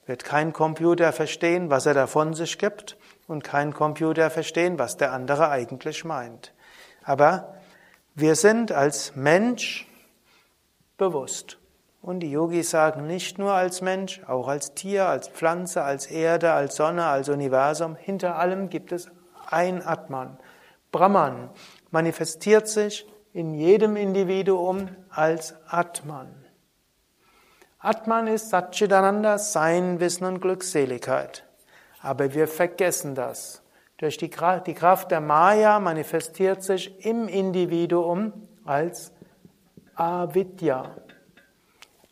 wird 0.04 0.24
kein 0.24 0.52
Computer 0.52 1.12
verstehen, 1.12 1.70
was 1.70 1.86
er 1.86 1.94
da 1.94 2.08
von 2.08 2.34
sich 2.34 2.58
gibt 2.58 2.98
und 3.28 3.44
kein 3.44 3.72
Computer 3.72 4.30
verstehen, 4.30 4.80
was 4.80 4.96
der 4.96 5.12
andere 5.12 5.48
eigentlich 5.48 6.04
meint. 6.04 6.52
Aber 7.04 7.54
wir 8.16 8.34
sind 8.34 8.72
als 8.72 9.14
Mensch 9.14 9.86
bewusst. 10.96 11.58
Und 12.02 12.20
die 12.20 12.30
Yogis 12.30 12.70
sagen 12.70 13.06
nicht 13.06 13.38
nur 13.38 13.52
als 13.54 13.80
Mensch, 13.80 14.20
auch 14.26 14.46
als 14.46 14.74
Tier, 14.74 15.06
als 15.06 15.28
Pflanze, 15.28 15.82
als 15.82 16.06
Erde, 16.06 16.52
als 16.52 16.76
Sonne, 16.76 17.06
als 17.06 17.30
Universum. 17.30 17.96
Hinter 17.96 18.36
allem 18.36 18.68
gibt 18.68 18.92
es 18.92 19.10
ein 19.50 19.82
Atman. 19.86 20.36
Brahman 20.92 21.48
manifestiert 21.90 22.68
sich 22.68 23.06
in 23.32 23.54
jedem 23.54 23.96
Individuum 23.96 24.88
als 25.08 25.54
Atman. 25.66 26.28
Atman 27.78 28.26
ist 28.26 28.50
Satchidananda, 28.50 29.38
Sein, 29.38 29.98
Wissen 29.98 30.24
und 30.24 30.40
Glückseligkeit. 30.40 31.44
Aber 32.00 32.34
wir 32.34 32.48
vergessen 32.48 33.14
das. 33.14 33.62
Durch 33.96 34.18
die 34.18 34.28
Kraft 34.28 35.10
der 35.10 35.20
Maya 35.20 35.80
manifestiert 35.80 36.62
sich 36.62 37.04
im 37.06 37.28
Individuum 37.28 38.34
als 38.64 39.12
Avidya. 39.96 40.96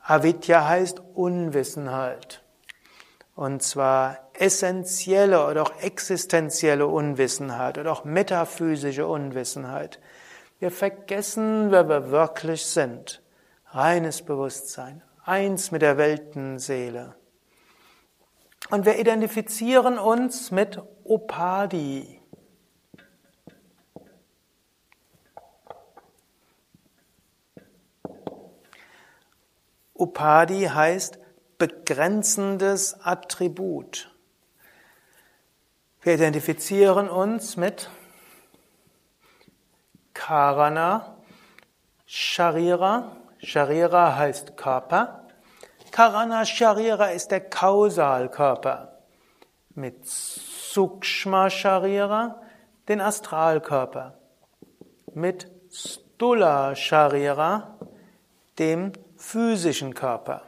Avidya 0.00 0.68
heißt 0.68 1.00
Unwissenheit. 1.14 2.42
Und 3.34 3.62
zwar 3.62 4.18
essentielle 4.34 5.46
oder 5.46 5.62
auch 5.62 5.80
existenzielle 5.80 6.86
Unwissenheit 6.86 7.78
oder 7.78 7.92
auch 7.92 8.04
metaphysische 8.04 9.06
Unwissenheit. 9.06 10.00
Wir 10.58 10.70
vergessen, 10.70 11.70
wer 11.70 11.88
wir 11.88 12.10
wirklich 12.10 12.66
sind. 12.66 13.22
Reines 13.66 14.22
Bewusstsein, 14.22 15.02
eins 15.24 15.70
mit 15.70 15.82
der 15.82 15.96
Weltenseele. 15.96 17.16
Und 18.70 18.86
wir 18.86 18.98
identifizieren 18.98 19.98
uns 19.98 20.50
mit 20.50 20.80
Opadi. 21.04 22.21
Upadi 30.02 30.64
heißt 30.64 31.21
begrenzendes 31.59 33.00
Attribut. 33.04 34.11
Wir 36.00 36.14
identifizieren 36.14 37.09
uns 37.09 37.56
mit 37.56 37.88
Karana, 40.12 41.18
Sharira, 42.04 43.16
Sharira 43.38 44.16
heißt 44.16 44.56
Körper. 44.56 45.28
Karana 45.92 46.47
Sharira 46.47 47.12
ist 47.12 47.30
der 47.30 47.49
Kausalkörper. 47.49 48.99
Mit 49.76 50.04
Sukshma 50.04 51.49
Sharira 51.49 52.42
den 52.88 53.00
Astralkörper. 53.00 54.18
Mit 55.14 55.49
Stula 55.71 56.75
Sharira 56.75 57.78
dem 58.59 58.92
physischen 59.22 59.94
Körper. 59.94 60.42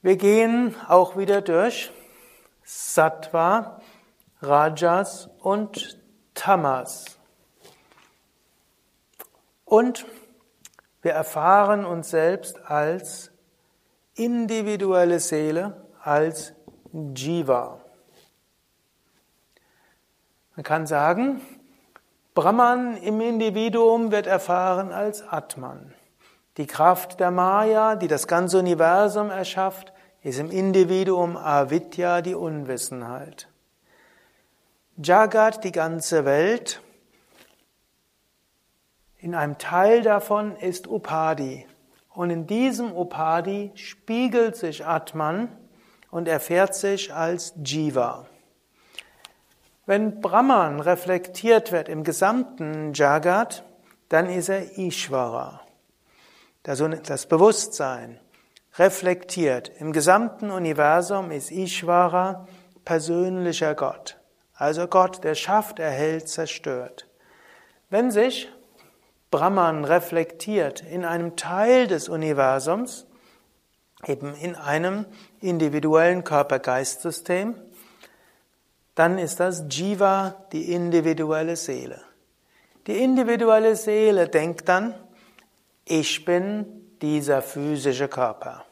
Wir 0.00 0.16
gehen 0.16 0.74
auch 0.88 1.18
wieder 1.18 1.42
durch 1.42 1.92
Sattva, 2.64 3.82
Rajas 4.40 5.28
und 5.40 6.00
Tamas. 6.32 7.18
Und 9.66 10.06
wir 11.02 11.12
erfahren 11.12 11.84
uns 11.84 12.10
selbst 12.10 12.64
als 12.64 13.30
individuelle 14.14 15.20
Seele, 15.20 15.86
als 16.00 16.54
Jiva. 17.14 17.78
Man 20.56 20.64
kann 20.64 20.86
sagen, 20.86 21.42
Brahman 22.34 22.96
im 22.98 23.20
Individuum 23.20 24.12
wird 24.12 24.26
erfahren 24.26 24.92
als 24.92 25.26
Atman. 25.26 25.92
Die 26.56 26.66
Kraft 26.66 27.18
der 27.18 27.30
Maya, 27.30 27.96
die 27.96 28.08
das 28.08 28.28
ganze 28.28 28.58
Universum 28.58 29.30
erschafft, 29.30 29.92
ist 30.22 30.38
im 30.38 30.50
Individuum 30.50 31.36
Avidya, 31.36 32.22
die 32.22 32.34
Unwissenheit. 32.34 33.48
Jagat, 34.96 35.64
die 35.64 35.72
ganze 35.72 36.24
Welt, 36.24 36.80
in 39.18 39.34
einem 39.34 39.58
Teil 39.58 40.02
davon 40.02 40.56
ist 40.56 40.86
Upadi. 40.86 41.66
Und 42.10 42.30
in 42.30 42.46
diesem 42.46 42.92
Upadi 42.92 43.70
spiegelt 43.74 44.56
sich 44.56 44.86
Atman 44.86 45.48
und 46.10 46.26
erfährt 46.26 46.74
sich 46.74 47.12
als 47.12 47.54
Jiva. 47.64 48.26
Wenn 49.90 50.20
Brahman 50.20 50.78
reflektiert 50.78 51.72
wird 51.72 51.88
im 51.88 52.04
gesamten 52.04 52.92
Jagat, 52.94 53.64
dann 54.08 54.30
ist 54.30 54.48
er 54.48 54.78
Ishvara. 54.78 55.62
Das 56.62 57.26
Bewusstsein 57.26 58.20
reflektiert 58.78 59.68
im 59.80 59.92
gesamten 59.92 60.52
Universum 60.52 61.32
ist 61.32 61.50
Ishvara 61.50 62.46
persönlicher 62.84 63.74
Gott. 63.74 64.20
Also 64.54 64.86
Gott, 64.86 65.24
der 65.24 65.34
schafft, 65.34 65.80
erhält, 65.80 66.28
zerstört. 66.28 67.08
Wenn 67.88 68.12
sich 68.12 68.48
Brahman 69.32 69.84
reflektiert 69.84 70.82
in 70.82 71.04
einem 71.04 71.34
Teil 71.34 71.88
des 71.88 72.08
Universums, 72.08 73.08
eben 74.06 74.36
in 74.36 74.54
einem 74.54 75.06
individuellen 75.40 76.22
Körper-Geist-System, 76.22 77.56
dann 78.94 79.18
ist 79.18 79.40
das 79.40 79.64
Jiva 79.70 80.46
die 80.52 80.72
individuelle 80.72 81.56
Seele. 81.56 82.00
Die 82.86 83.02
individuelle 83.02 83.76
Seele 83.76 84.28
denkt 84.28 84.68
dann, 84.68 84.94
ich 85.84 86.24
bin 86.24 86.98
dieser 87.00 87.42
physische 87.42 88.08
Körper. 88.08 88.64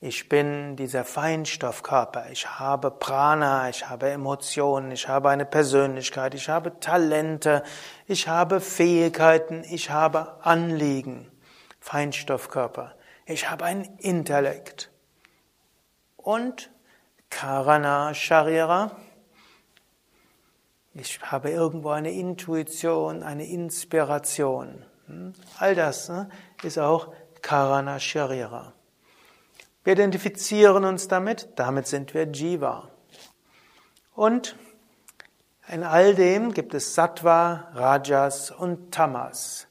Ich 0.00 0.28
bin 0.28 0.76
dieser 0.76 1.02
Feinstoffkörper. 1.02 2.30
Ich 2.30 2.58
habe 2.58 2.90
Prana, 2.90 3.70
ich 3.70 3.88
habe 3.88 4.10
Emotionen, 4.10 4.90
ich 4.90 5.08
habe 5.08 5.30
eine 5.30 5.46
Persönlichkeit, 5.46 6.34
ich 6.34 6.50
habe 6.50 6.78
Talente, 6.78 7.62
ich 8.06 8.28
habe 8.28 8.60
Fähigkeiten, 8.60 9.64
ich 9.64 9.88
habe 9.88 10.44
Anliegen. 10.44 11.30
Feinstoffkörper. 11.80 12.94
Ich 13.24 13.50
habe 13.50 13.64
einen 13.64 13.84
Intellekt. 13.98 14.90
Und 16.16 16.70
Karana 17.34 18.14
Sharira. 18.14 18.92
Ich 20.94 21.20
habe 21.20 21.50
irgendwo 21.50 21.90
eine 21.90 22.12
Intuition, 22.12 23.24
eine 23.24 23.44
Inspiration. 23.44 24.84
Hm? 25.08 25.34
All 25.58 25.74
das 25.74 26.08
ne, 26.08 26.28
ist 26.62 26.78
auch 26.78 27.12
Karana 27.42 27.98
Sharira. 27.98 28.72
Wir 29.82 29.94
identifizieren 29.94 30.84
uns 30.84 31.08
damit, 31.08 31.48
damit 31.56 31.88
sind 31.88 32.14
wir 32.14 32.30
Jiva. 32.30 32.88
Und 34.14 34.54
in 35.66 35.82
all 35.82 36.14
dem 36.14 36.54
gibt 36.54 36.72
es 36.72 36.94
Sattva, 36.94 37.68
Rajas 37.74 38.52
und 38.52 38.94
Tamas. 38.94 39.66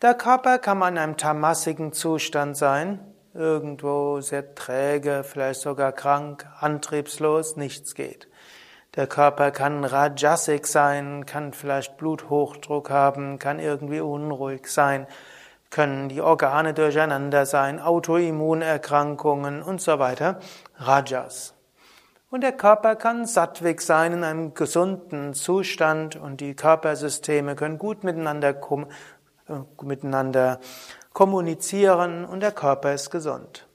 Der 0.00 0.14
Körper 0.14 0.60
kann 0.60 0.78
man 0.78 0.94
in 0.94 1.02
einem 1.02 1.16
tamasigen 1.16 1.92
Zustand 1.92 2.56
sein, 2.56 3.09
irgendwo 3.34 4.20
sehr 4.20 4.54
träge, 4.54 5.22
vielleicht 5.24 5.60
sogar 5.60 5.92
krank, 5.92 6.46
antriebslos, 6.58 7.56
nichts 7.56 7.94
geht. 7.94 8.28
Der 8.96 9.06
Körper 9.06 9.52
kann 9.52 9.84
rajasik 9.84 10.66
sein, 10.66 11.24
kann 11.24 11.52
vielleicht 11.52 11.96
Bluthochdruck 11.96 12.90
haben, 12.90 13.38
kann 13.38 13.60
irgendwie 13.60 14.00
unruhig 14.00 14.66
sein, 14.66 15.06
können 15.70 16.08
die 16.08 16.20
Organe 16.20 16.74
durcheinander 16.74 17.46
sein, 17.46 17.78
Autoimmunerkrankungen 17.78 19.62
und 19.62 19.80
so 19.80 20.00
weiter. 20.00 20.40
Rajas. 20.76 21.54
Und 22.30 22.42
der 22.42 22.52
Körper 22.52 22.96
kann 22.96 23.26
sattwig 23.26 23.80
sein 23.80 24.12
in 24.12 24.24
einem 24.24 24.54
gesunden 24.54 25.34
Zustand 25.34 26.16
und 26.16 26.40
die 26.40 26.54
Körpersysteme 26.54 27.54
können 27.54 27.78
gut 27.78 28.02
miteinander, 28.02 28.56
äh, 29.48 29.84
miteinander 29.84 30.58
kommunizieren 31.12 32.24
und 32.24 32.40
der 32.40 32.52
Körper 32.52 32.94
ist 32.94 33.10
gesund. 33.10 33.66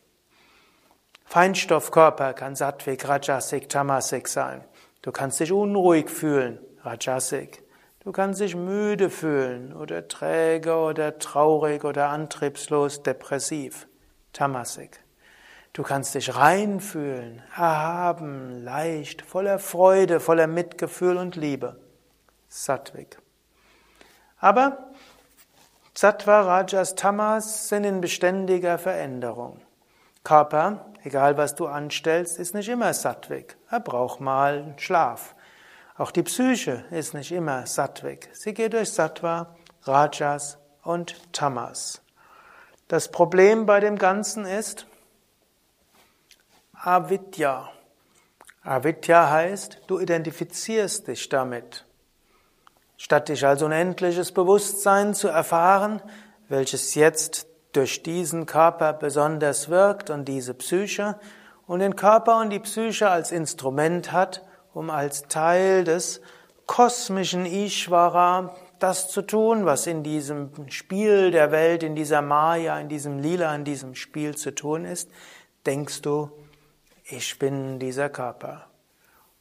Feinstoffkörper 1.26 2.34
kann 2.34 2.56
sattwig, 2.56 3.08
rajasik, 3.08 3.68
tamasik 3.70 4.28
sein. 4.28 4.64
Du 5.02 5.12
kannst 5.12 5.40
dich 5.40 5.52
unruhig 5.52 6.10
fühlen, 6.10 6.60
rajasik. 6.84 7.64
Du 8.00 8.12
kannst 8.12 8.40
dich 8.40 8.56
müde 8.56 9.10
fühlen 9.10 9.74
oder 9.74 10.08
träge 10.08 10.76
oder 10.76 11.18
traurig 11.18 11.84
oder 11.84 12.10
antriebslos, 12.10 13.02
depressiv. 13.02 13.88
Tamasik. 14.32 15.04
Du 15.74 15.84
kannst 15.84 16.16
dich 16.16 16.36
rein 16.36 16.80
fühlen, 16.80 17.42
erhaben, 17.56 18.64
leicht, 18.64 19.24
voller 19.24 19.60
Freude, 19.60 20.20
voller 20.20 20.48
Mitgefühl 20.48 21.18
und 21.18 21.36
Liebe. 21.36 21.80
Sattvik. 22.48 23.18
Aber 24.40 24.92
Sattva, 25.98 26.42
Rajas, 26.42 26.96
Tamas 26.96 27.70
sind 27.70 27.86
in 27.86 28.02
beständiger 28.02 28.78
Veränderung. 28.78 29.62
Körper, 30.26 30.88
egal 31.06 31.38
was 31.38 31.56
du 31.56 31.68
anstellst, 31.68 32.38
ist 32.38 32.54
nicht 32.54 32.68
immer 32.68 32.94
Sattvik. 32.94 33.56
Er 33.70 33.80
braucht 33.80 34.20
mal 34.20 34.74
Schlaf. 34.76 35.36
Auch 35.98 36.12
die 36.12 36.24
Psyche 36.24 36.84
ist 36.92 37.14
nicht 37.14 37.32
immer 37.32 37.66
sattweg. 37.66 38.30
Sie 38.34 38.54
geht 38.54 38.74
durch 38.74 38.92
Sattva, 38.92 39.56
Rajas 39.84 40.58
und 40.84 41.16
Tamas. 41.32 42.02
Das 42.90 43.10
Problem 43.10 43.66
bei 43.66 43.80
dem 43.80 43.98
Ganzen 43.98 44.44
ist 44.44 44.88
Avidya. 46.74 47.70
Avidya 48.64 49.30
heißt, 49.32 49.84
du 49.88 50.00
identifizierst 50.02 51.08
dich 51.08 51.30
damit. 51.30 51.85
Statt 52.98 53.30
dich 53.30 53.46
als 53.46 53.62
unendliches 53.62 54.32
Bewusstsein 54.32 55.14
zu 55.14 55.28
erfahren, 55.28 56.02
welches 56.48 56.96
jetzt 56.96 57.48
durch 57.74 58.04
diesen 58.04 58.46
Körper 58.46 58.94
besonders 58.94 59.70
wirkt 59.70 60.10
und 60.10 60.26
diese 60.26 60.54
Psyche 60.54 61.20
und 61.68 61.80
den 61.80 61.96
Körper 61.96 62.40
und 62.40 62.52
die 62.52 62.60
Psyche 62.60 63.10
als 63.10 63.32
Instrument 63.32 64.12
hat, 64.12 64.44
um 64.74 64.90
als 64.90 65.24
Teil 65.24 65.84
des 65.84 66.22
kosmischen 66.66 67.46
Ishvara 67.46 68.56
das 68.80 69.10
zu 69.10 69.22
tun, 69.22 69.66
was 69.66 69.88
in 69.88 70.04
diesem 70.04 70.52
Spiel 70.70 71.32
der 71.32 71.52
Welt, 71.52 71.84
in 71.84 71.96
dieser 71.96 72.22
Maya, 72.22 72.80
in 72.80 72.90
diesem 72.90 73.20
Lila, 73.20 73.56
in 73.56 73.64
diesem 73.64 73.96
Spiel 73.96 74.36
zu 74.36 74.54
tun 74.54 74.86
ist, 74.86 75.10
denkst 75.66 76.02
du, 76.02 76.30
ich 77.06 77.40
bin 77.40 77.80
dieser 77.80 78.10
Körper. 78.10 78.68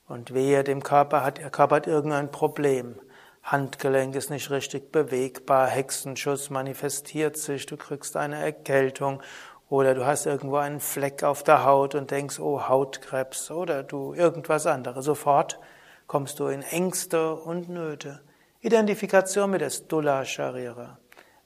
Und 0.06 0.34
wehe, 0.34 0.64
dem 0.64 0.82
Körper 0.82 1.24
hat, 1.24 1.38
der 1.38 1.50
Körper 1.50 1.76
hat 1.76 1.86
irgendein 1.86 2.30
Problem. 2.30 2.96
Handgelenk 3.44 4.14
ist 4.16 4.30
nicht 4.30 4.50
richtig 4.50 4.90
bewegbar, 4.90 5.68
Hexenschuss 5.68 6.48
manifestiert 6.48 7.36
sich, 7.36 7.66
du 7.66 7.76
kriegst 7.76 8.16
eine 8.16 8.42
Erkältung 8.42 9.22
oder 9.68 9.94
du 9.94 10.06
hast 10.06 10.24
irgendwo 10.24 10.56
einen 10.56 10.80
Fleck 10.80 11.22
auf 11.22 11.42
der 11.42 11.64
Haut 11.64 11.94
und 11.94 12.10
denkst, 12.10 12.40
oh, 12.40 12.68
Hautkrebs 12.68 13.50
oder 13.50 13.82
du 13.82 14.14
irgendwas 14.14 14.66
anderes. 14.66 15.04
Sofort 15.04 15.60
kommst 16.06 16.40
du 16.40 16.46
in 16.46 16.62
Ängste 16.62 17.34
und 17.34 17.68
Nöte. 17.68 18.22
Identifikation 18.60 19.50
mit 19.50 19.60
der 19.60 19.70
Stula 19.70 20.24
Sharira. 20.24 20.98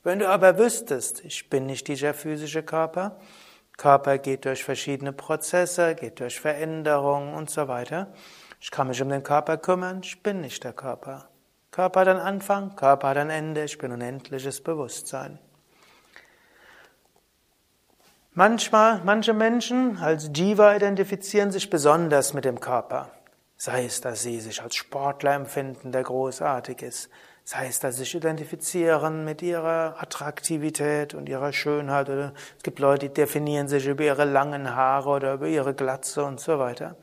Wenn 0.04 0.20
du 0.20 0.28
aber 0.28 0.56
wüsstest, 0.56 1.24
ich 1.24 1.50
bin 1.50 1.66
nicht 1.66 1.88
dieser 1.88 2.14
physische 2.14 2.62
Körper, 2.62 3.18
Körper 3.76 4.18
geht 4.18 4.44
durch 4.44 4.62
verschiedene 4.62 5.12
Prozesse, 5.12 5.96
geht 5.96 6.20
durch 6.20 6.40
Veränderungen 6.40 7.34
und 7.34 7.50
so 7.50 7.66
weiter. 7.66 8.12
Ich 8.60 8.70
kann 8.70 8.86
mich 8.86 9.02
um 9.02 9.08
den 9.08 9.24
Körper 9.24 9.56
kümmern, 9.56 10.00
ich 10.04 10.22
bin 10.22 10.40
nicht 10.40 10.62
der 10.62 10.72
Körper. 10.72 11.28
Körper 11.78 12.00
hat 12.00 12.08
einen 12.08 12.18
Anfang, 12.18 12.74
Körper 12.74 13.10
hat 13.10 13.18
ein 13.18 13.30
Ende, 13.30 13.62
ich 13.62 13.78
bin 13.78 13.92
unendliches 13.92 14.60
Bewusstsein. 14.60 15.38
Manchmal, 18.32 19.00
manche 19.04 19.32
Menschen 19.32 19.96
als 19.98 20.28
Jiva 20.34 20.74
identifizieren 20.74 21.52
sich 21.52 21.70
besonders 21.70 22.34
mit 22.34 22.44
dem 22.44 22.58
Körper. 22.58 23.12
Sei 23.56 23.84
es, 23.84 24.00
dass 24.00 24.24
sie 24.24 24.40
sich 24.40 24.60
als 24.60 24.74
Sportler 24.74 25.34
empfinden, 25.34 25.92
der 25.92 26.02
großartig 26.02 26.82
ist. 26.82 27.10
Sei 27.44 27.68
es, 27.68 27.78
dass 27.78 27.94
sie 27.94 28.02
sich 28.02 28.16
identifizieren 28.16 29.24
mit 29.24 29.40
ihrer 29.40 30.02
Attraktivität 30.02 31.14
und 31.14 31.28
ihrer 31.28 31.52
Schönheit. 31.52 32.08
Es 32.08 32.64
gibt 32.64 32.80
Leute, 32.80 33.06
die 33.06 33.14
definieren 33.14 33.68
sich 33.68 33.86
über 33.86 34.02
ihre 34.02 34.24
langen 34.24 34.74
Haare 34.74 35.10
oder 35.10 35.34
über 35.34 35.46
ihre 35.46 35.74
Glatze 35.74 36.24
und 36.24 36.40
so 36.40 36.58
weiter. 36.58 36.96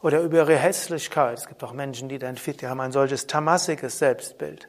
Oder 0.00 0.20
über 0.20 0.38
ihre 0.38 0.56
Hässlichkeit. 0.56 1.38
Es 1.38 1.48
gibt 1.48 1.62
auch 1.64 1.72
Menschen, 1.72 2.08
die 2.08 2.16
identifizieren, 2.16 2.70
haben 2.70 2.80
ein 2.80 2.92
solches 2.92 3.26
tamasiges 3.26 3.98
Selbstbild. 3.98 4.68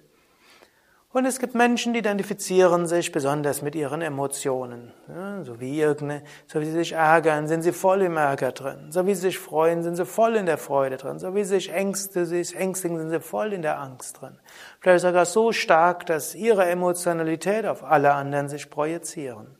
Und 1.12 1.26
es 1.26 1.40
gibt 1.40 1.56
Menschen, 1.56 1.94
die 1.94 2.00
identifizieren 2.00 2.86
sich 2.86 3.12
besonders 3.12 3.64
mit 3.64 3.74
ihren 3.74 4.04
Emotionen. 4.04 4.94
Ja, 5.08 5.44
so 5.44 5.60
wie 5.60 5.82
irgendeine, 5.82 6.24
so 6.46 6.62
wie 6.62 6.66
sie 6.66 6.72
sich 6.72 6.92
ärgern, 6.92 7.48
sind 7.48 7.64
sie 7.64 7.72
voll 7.72 8.04
im 8.04 8.16
Ärger 8.16 8.52
drin. 8.52 8.92
So 8.92 9.08
wie 9.08 9.16
sie 9.16 9.22
sich 9.22 9.40
freuen, 9.40 9.82
sind 9.82 9.96
sie 9.96 10.06
voll 10.06 10.36
in 10.36 10.46
der 10.46 10.60
Freude 10.60 10.98
drin. 10.98 11.18
So 11.18 11.34
wie 11.34 11.44
sie 11.44 11.56
sich 11.56 11.74
ängste, 11.74 12.28
sich 12.28 12.56
ängstigen, 12.56 13.00
sind 13.00 13.10
sie 13.10 13.20
voll 13.20 13.54
in 13.54 13.64
der 13.64 13.80
Angst 13.80 14.22
drin. 14.22 14.38
Vielleicht 14.82 15.02
sogar 15.02 15.26
so 15.26 15.52
stark, 15.52 16.06
dass 16.06 16.36
ihre 16.36 16.66
Emotionalität 16.70 17.66
auf 17.66 17.84
alle 17.84 18.14
anderen 18.14 18.48
sich 18.48 18.70
projizieren. 18.70 19.58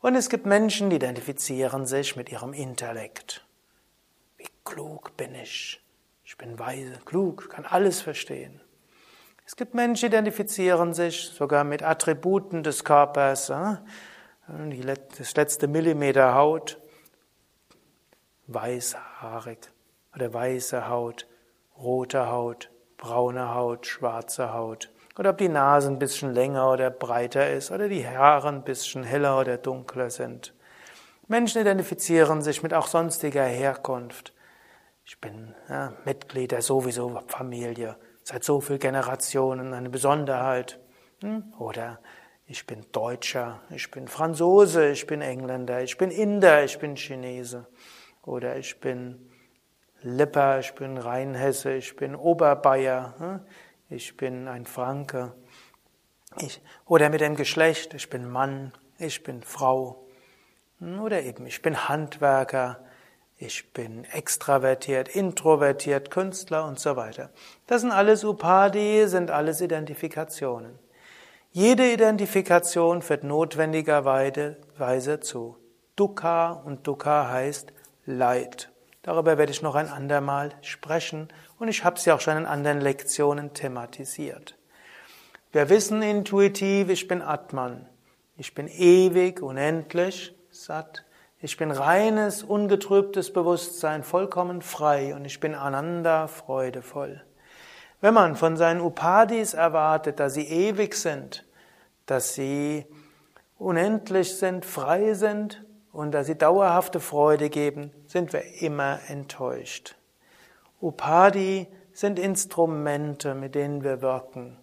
Und 0.00 0.14
es 0.14 0.30
gibt 0.30 0.46
Menschen, 0.46 0.88
die 0.88 0.96
identifizieren 0.96 1.84
sich 1.84 2.16
mit 2.16 2.32
ihrem 2.32 2.54
Intellekt. 2.54 3.44
Klug 4.68 5.16
bin 5.16 5.34
ich? 5.34 5.82
Ich 6.24 6.36
bin 6.36 6.58
weise, 6.58 6.98
klug, 7.06 7.48
kann 7.48 7.64
alles 7.64 8.02
verstehen. 8.02 8.60
Es 9.46 9.56
gibt 9.56 9.72
Menschen, 9.72 10.10
die 10.10 10.14
identifizieren 10.14 10.92
sich 10.92 11.30
sogar 11.30 11.64
mit 11.64 11.82
Attributen 11.82 12.62
des 12.62 12.84
Körpers. 12.84 13.46
Das 13.46 15.34
letzte 15.36 15.68
Millimeter 15.68 16.34
Haut, 16.34 16.78
weißhaarig 18.48 19.58
oder 20.14 20.34
weiße 20.34 20.86
Haut, 20.86 21.26
rote 21.78 22.28
Haut, 22.28 22.70
braune 22.98 23.54
Haut, 23.54 23.86
schwarze 23.86 24.52
Haut. 24.52 24.90
Oder 25.18 25.30
ob 25.30 25.38
die 25.38 25.48
Nase 25.48 25.88
ein 25.88 25.98
bisschen 25.98 26.34
länger 26.34 26.70
oder 26.70 26.90
breiter 26.90 27.50
ist 27.50 27.70
oder 27.70 27.88
die 27.88 28.06
Haare 28.06 28.48
ein 28.48 28.64
bisschen 28.64 29.02
heller 29.02 29.40
oder 29.40 29.56
dunkler 29.56 30.10
sind. 30.10 30.52
Menschen 31.26 31.62
identifizieren 31.62 32.42
sich 32.42 32.62
mit 32.62 32.74
auch 32.74 32.86
sonstiger 32.86 33.44
Herkunft. 33.44 34.34
Ich 35.08 35.18
bin 35.22 35.54
ja, 35.70 35.94
Mitglied 36.04 36.52
der 36.52 36.60
sowieso 36.60 37.22
Familie 37.28 37.96
seit 38.24 38.44
so 38.44 38.60
vielen 38.60 38.78
Generationen 38.78 39.72
eine 39.72 39.88
Besonderheit. 39.88 40.78
Hm? 41.22 41.54
Oder 41.58 41.98
ich 42.46 42.66
bin 42.66 42.84
Deutscher, 42.92 43.62
ich 43.70 43.90
bin 43.90 44.06
Franzose, 44.06 44.90
ich 44.90 45.06
bin 45.06 45.22
Engländer, 45.22 45.82
ich 45.82 45.96
bin 45.96 46.10
Inder, 46.10 46.62
ich 46.62 46.78
bin 46.78 46.94
Chinese. 46.94 47.66
Oder 48.22 48.58
ich 48.58 48.80
bin 48.80 49.30
Lipper, 50.02 50.58
ich 50.58 50.74
bin 50.74 50.98
Rheinhesse, 50.98 51.72
ich 51.72 51.96
bin 51.96 52.14
Oberbayer, 52.14 53.14
hm? 53.16 53.40
ich 53.88 54.14
bin 54.14 54.46
ein 54.46 54.66
Franke. 54.66 55.32
Ich, 56.38 56.60
oder 56.84 57.08
mit 57.08 57.22
dem 57.22 57.34
Geschlecht, 57.34 57.94
ich 57.94 58.10
bin 58.10 58.28
Mann, 58.28 58.72
ich 58.98 59.22
bin 59.22 59.42
Frau. 59.42 60.06
Oder 60.82 61.22
eben, 61.22 61.46
ich 61.46 61.62
bin 61.62 61.88
Handwerker, 61.88 62.84
ich 63.38 63.72
bin 63.72 64.04
extravertiert, 64.04 65.08
introvertiert, 65.08 66.10
Künstler 66.10 66.66
und 66.66 66.80
so 66.80 66.96
weiter. 66.96 67.30
Das 67.68 67.82
sind 67.82 67.92
alles 67.92 68.24
Upadi, 68.24 69.06
sind 69.06 69.30
alles 69.30 69.60
Identifikationen. 69.60 70.78
Jede 71.52 71.92
Identifikation 71.92 73.00
führt 73.00 73.24
notwendigerweise 73.24 75.20
zu 75.20 75.56
Dukkha 75.96 76.52
und 76.52 76.86
Dukkha 76.86 77.30
heißt 77.30 77.72
Leid. 78.06 78.70
Darüber 79.02 79.38
werde 79.38 79.52
ich 79.52 79.62
noch 79.62 79.74
ein 79.74 79.88
andermal 79.88 80.52
sprechen 80.60 81.28
und 81.58 81.68
ich 81.68 81.84
habe 81.84 81.96
es 81.96 82.04
ja 82.04 82.16
auch 82.16 82.20
schon 82.20 82.36
in 82.36 82.46
anderen 82.46 82.80
Lektionen 82.80 83.54
thematisiert. 83.54 84.56
Wir 85.52 85.70
wissen 85.70 86.02
intuitiv, 86.02 86.90
ich 86.90 87.08
bin 87.08 87.22
Atman. 87.22 87.86
Ich 88.36 88.54
bin 88.54 88.68
ewig, 88.68 89.40
unendlich, 89.40 90.34
satt. 90.50 91.04
Ich 91.40 91.56
bin 91.56 91.70
reines, 91.70 92.42
ungetrübtes 92.42 93.32
Bewusstsein, 93.32 94.02
vollkommen 94.02 94.60
frei 94.60 95.14
und 95.14 95.24
ich 95.24 95.38
bin 95.38 95.54
Ananda, 95.54 96.26
freudevoll. 96.26 97.22
Wenn 98.00 98.12
man 98.12 98.34
von 98.34 98.56
seinen 98.56 98.80
Upadis 98.80 99.54
erwartet, 99.54 100.18
dass 100.18 100.34
sie 100.34 100.48
ewig 100.48 100.96
sind, 100.96 101.46
dass 102.06 102.34
sie 102.34 102.86
unendlich 103.56 104.36
sind, 104.36 104.64
frei 104.64 105.14
sind 105.14 105.64
und 105.92 106.10
dass 106.10 106.26
sie 106.26 106.36
dauerhafte 106.36 106.98
Freude 106.98 107.50
geben, 107.50 107.92
sind 108.08 108.32
wir 108.32 108.60
immer 108.60 108.98
enttäuscht. 109.06 109.94
Upadi 110.80 111.68
sind 111.92 112.18
Instrumente, 112.18 113.36
mit 113.36 113.54
denen 113.54 113.84
wir 113.84 114.02
wirken. 114.02 114.56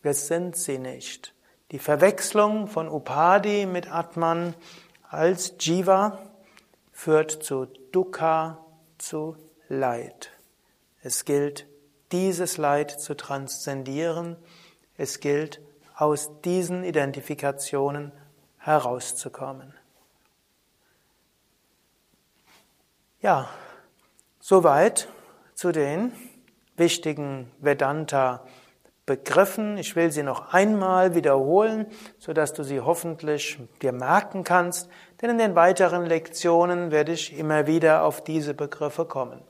Wir 0.00 0.14
sind 0.14 0.54
sie 0.54 0.78
nicht. 0.78 1.34
Die 1.72 1.80
Verwechslung 1.80 2.68
von 2.68 2.88
Upadi 2.88 3.66
mit 3.66 3.92
Atman 3.92 4.54
als 5.10 5.54
Jiva 5.58 6.18
führt 6.92 7.42
zu 7.42 7.66
Dukkha, 7.92 8.64
zu 8.96 9.36
Leid. 9.68 10.30
Es 11.02 11.24
gilt, 11.24 11.66
dieses 12.12 12.56
Leid 12.56 13.00
zu 13.00 13.16
transzendieren. 13.16 14.36
Es 14.96 15.20
gilt, 15.20 15.60
aus 15.96 16.30
diesen 16.42 16.84
Identifikationen 16.84 18.12
herauszukommen. 18.58 19.74
Ja, 23.20 23.48
soweit 24.38 25.08
zu 25.54 25.72
den 25.72 26.12
wichtigen 26.76 27.50
Vedanta-Begriffen. 29.10 29.76
Ich 29.76 29.96
will 29.96 30.10
sie 30.10 30.22
noch 30.22 30.52
einmal 30.52 31.14
wiederholen, 31.14 31.86
sodass 32.18 32.52
du 32.52 32.62
sie 32.62 32.80
hoffentlich 32.80 33.58
dir 33.82 33.92
merken 33.92 34.44
kannst, 34.44 34.88
denn 35.20 35.30
in 35.30 35.38
den 35.38 35.54
weiteren 35.54 36.06
Lektionen 36.06 36.90
werde 36.90 37.12
ich 37.12 37.36
immer 37.36 37.66
wieder 37.66 38.04
auf 38.04 38.22
diese 38.22 38.54
Begriffe 38.54 39.04
kommen. 39.04 39.42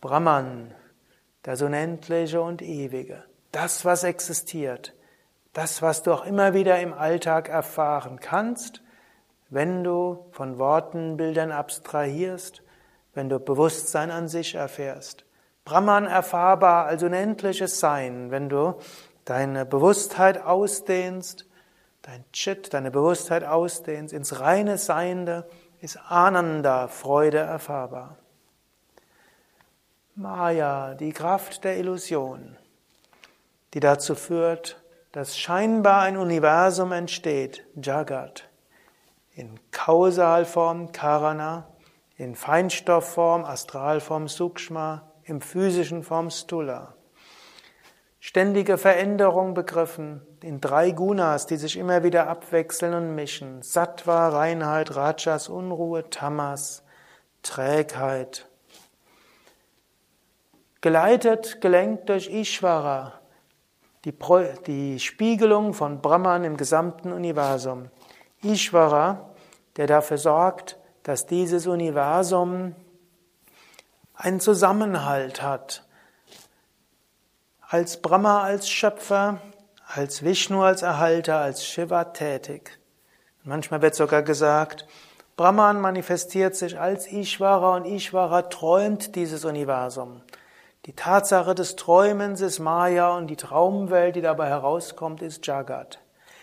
Brahman, 0.00 0.74
das 1.42 1.62
Unendliche 1.62 2.40
und 2.40 2.62
Ewige, 2.62 3.24
das, 3.52 3.84
was 3.84 4.04
existiert, 4.04 4.94
das, 5.52 5.82
was 5.82 6.02
du 6.02 6.12
auch 6.12 6.24
immer 6.24 6.54
wieder 6.54 6.80
im 6.80 6.94
Alltag 6.94 7.48
erfahren 7.48 8.18
kannst, 8.20 8.82
wenn 9.50 9.82
du 9.82 10.26
von 10.30 10.58
Worten, 10.58 11.16
Bildern 11.16 11.50
abstrahierst, 11.50 12.62
wenn 13.14 13.28
du 13.28 13.40
Bewusstsein 13.40 14.10
an 14.10 14.28
sich 14.28 14.54
erfährst. 14.54 15.24
Brahman 15.70 16.06
erfahrbar 16.06 16.86
als 16.86 17.04
unendliches 17.04 17.78
Sein, 17.78 18.32
wenn 18.32 18.48
du 18.48 18.74
deine 19.24 19.64
Bewusstheit 19.64 20.42
ausdehnst, 20.42 21.46
dein 22.02 22.24
Chit, 22.32 22.74
deine 22.74 22.90
Bewusstheit 22.90 23.44
ausdehnst 23.44 24.12
ins 24.12 24.40
reine 24.40 24.78
Seiende, 24.78 25.48
ist 25.80 25.96
Ananda, 26.08 26.88
Freude 26.88 27.38
erfahrbar. 27.38 28.16
Maya, 30.16 30.94
die 30.94 31.12
Kraft 31.12 31.62
der 31.62 31.78
Illusion, 31.78 32.56
die 33.72 33.78
dazu 33.78 34.16
führt, 34.16 34.82
dass 35.12 35.38
scheinbar 35.38 36.02
ein 36.02 36.16
Universum 36.16 36.90
entsteht, 36.90 37.64
Jagat, 37.80 38.48
in 39.36 39.60
Kausalform 39.70 40.90
Karana, 40.90 41.68
in 42.16 42.34
Feinstoffform, 42.34 43.44
Astralform 43.44 44.26
Sukshma, 44.26 45.09
im 45.30 45.40
physischen 45.40 46.02
Form 46.02 46.30
Stula. 46.30 46.94
Ständige 48.22 48.76
Veränderung 48.76 49.54
begriffen 49.54 50.20
in 50.42 50.60
drei 50.60 50.90
Gunas, 50.90 51.46
die 51.46 51.56
sich 51.56 51.78
immer 51.78 52.04
wieder 52.04 52.28
abwechseln 52.28 52.92
und 52.92 53.14
mischen. 53.14 53.62
Sattva, 53.62 54.28
Reinheit, 54.28 54.94
Rajas, 54.94 55.48
Unruhe, 55.48 56.10
Tamas, 56.10 56.82
Trägheit. 57.42 58.46
Geleitet, 60.82 61.60
gelenkt 61.62 62.10
durch 62.10 62.28
Ishvara, 62.28 63.14
die, 64.04 64.14
die 64.66 65.00
Spiegelung 65.00 65.72
von 65.72 66.02
Brahman 66.02 66.44
im 66.44 66.56
gesamten 66.58 67.12
Universum. 67.12 67.88
Ishvara, 68.42 69.30
der 69.76 69.86
dafür 69.86 70.18
sorgt, 70.18 70.78
dass 71.02 71.26
dieses 71.26 71.66
Universum 71.66 72.74
einen 74.20 74.40
Zusammenhalt 74.40 75.40
hat. 75.40 75.84
Als 77.66 78.02
Brahma 78.02 78.42
als 78.42 78.68
Schöpfer, 78.68 79.40
als 79.86 80.22
Vishnu 80.22 80.62
als 80.62 80.82
Erhalter, 80.82 81.38
als 81.38 81.64
Shiva 81.64 82.04
tätig. 82.04 82.78
Manchmal 83.44 83.80
wird 83.80 83.94
sogar 83.94 84.22
gesagt, 84.22 84.86
Brahman 85.36 85.80
manifestiert 85.80 86.54
sich 86.54 86.78
als 86.78 87.10
Ishvara 87.10 87.76
und 87.76 87.86
Ishvara 87.86 88.42
träumt 88.42 89.16
dieses 89.16 89.46
Universum. 89.46 90.20
Die 90.84 90.94
Tatsache 90.94 91.54
des 91.54 91.76
Träumens 91.76 92.42
ist 92.42 92.58
Maya 92.58 93.16
und 93.16 93.28
die 93.28 93.36
Traumwelt, 93.36 94.16
die 94.16 94.20
dabei 94.20 94.48
herauskommt, 94.48 95.22
ist 95.22 95.46
Jagat. 95.46 95.98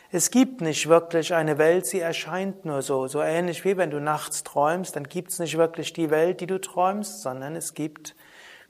Es 0.09 0.31
gibt 0.31 0.61
nicht 0.61 0.87
wirklich 0.87 1.33
eine 1.33 1.57
Welt, 1.57 1.85
sie 1.85 1.99
erscheint 1.99 2.63
nur 2.63 2.81
so. 2.81 3.07
So 3.07 3.21
ähnlich 3.21 3.65
wie 3.65 3.75
wenn 3.75 3.91
du 3.91 3.99
nachts 3.99 4.43
träumst, 4.43 4.95
dann 4.95 5.03
gibt 5.03 5.31
es 5.31 5.39
nicht 5.39 5.57
wirklich 5.57 5.91
die 5.91 6.09
Welt, 6.09 6.39
die 6.39 6.47
du 6.47 6.61
träumst, 6.61 7.21
sondern 7.21 7.55
es 7.57 7.73
gibt 7.73 8.15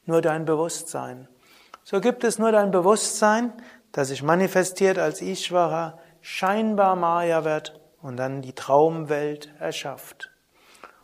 nur 0.05 0.21
dein 0.21 0.45
Bewusstsein. 0.45 1.27
So 1.83 2.01
gibt 2.01 2.23
es 2.23 2.39
nur 2.39 2.51
dein 2.51 2.71
Bewusstsein, 2.71 3.53
das 3.91 4.07
sich 4.07 4.23
manifestiert 4.23 4.97
als 4.97 5.21
Ishvara, 5.21 5.99
scheinbar 6.21 6.95
Maya 6.95 7.45
wird 7.45 7.79
und 8.01 8.17
dann 8.17 8.41
die 8.41 8.53
Traumwelt 8.53 9.53
erschafft. 9.59 10.31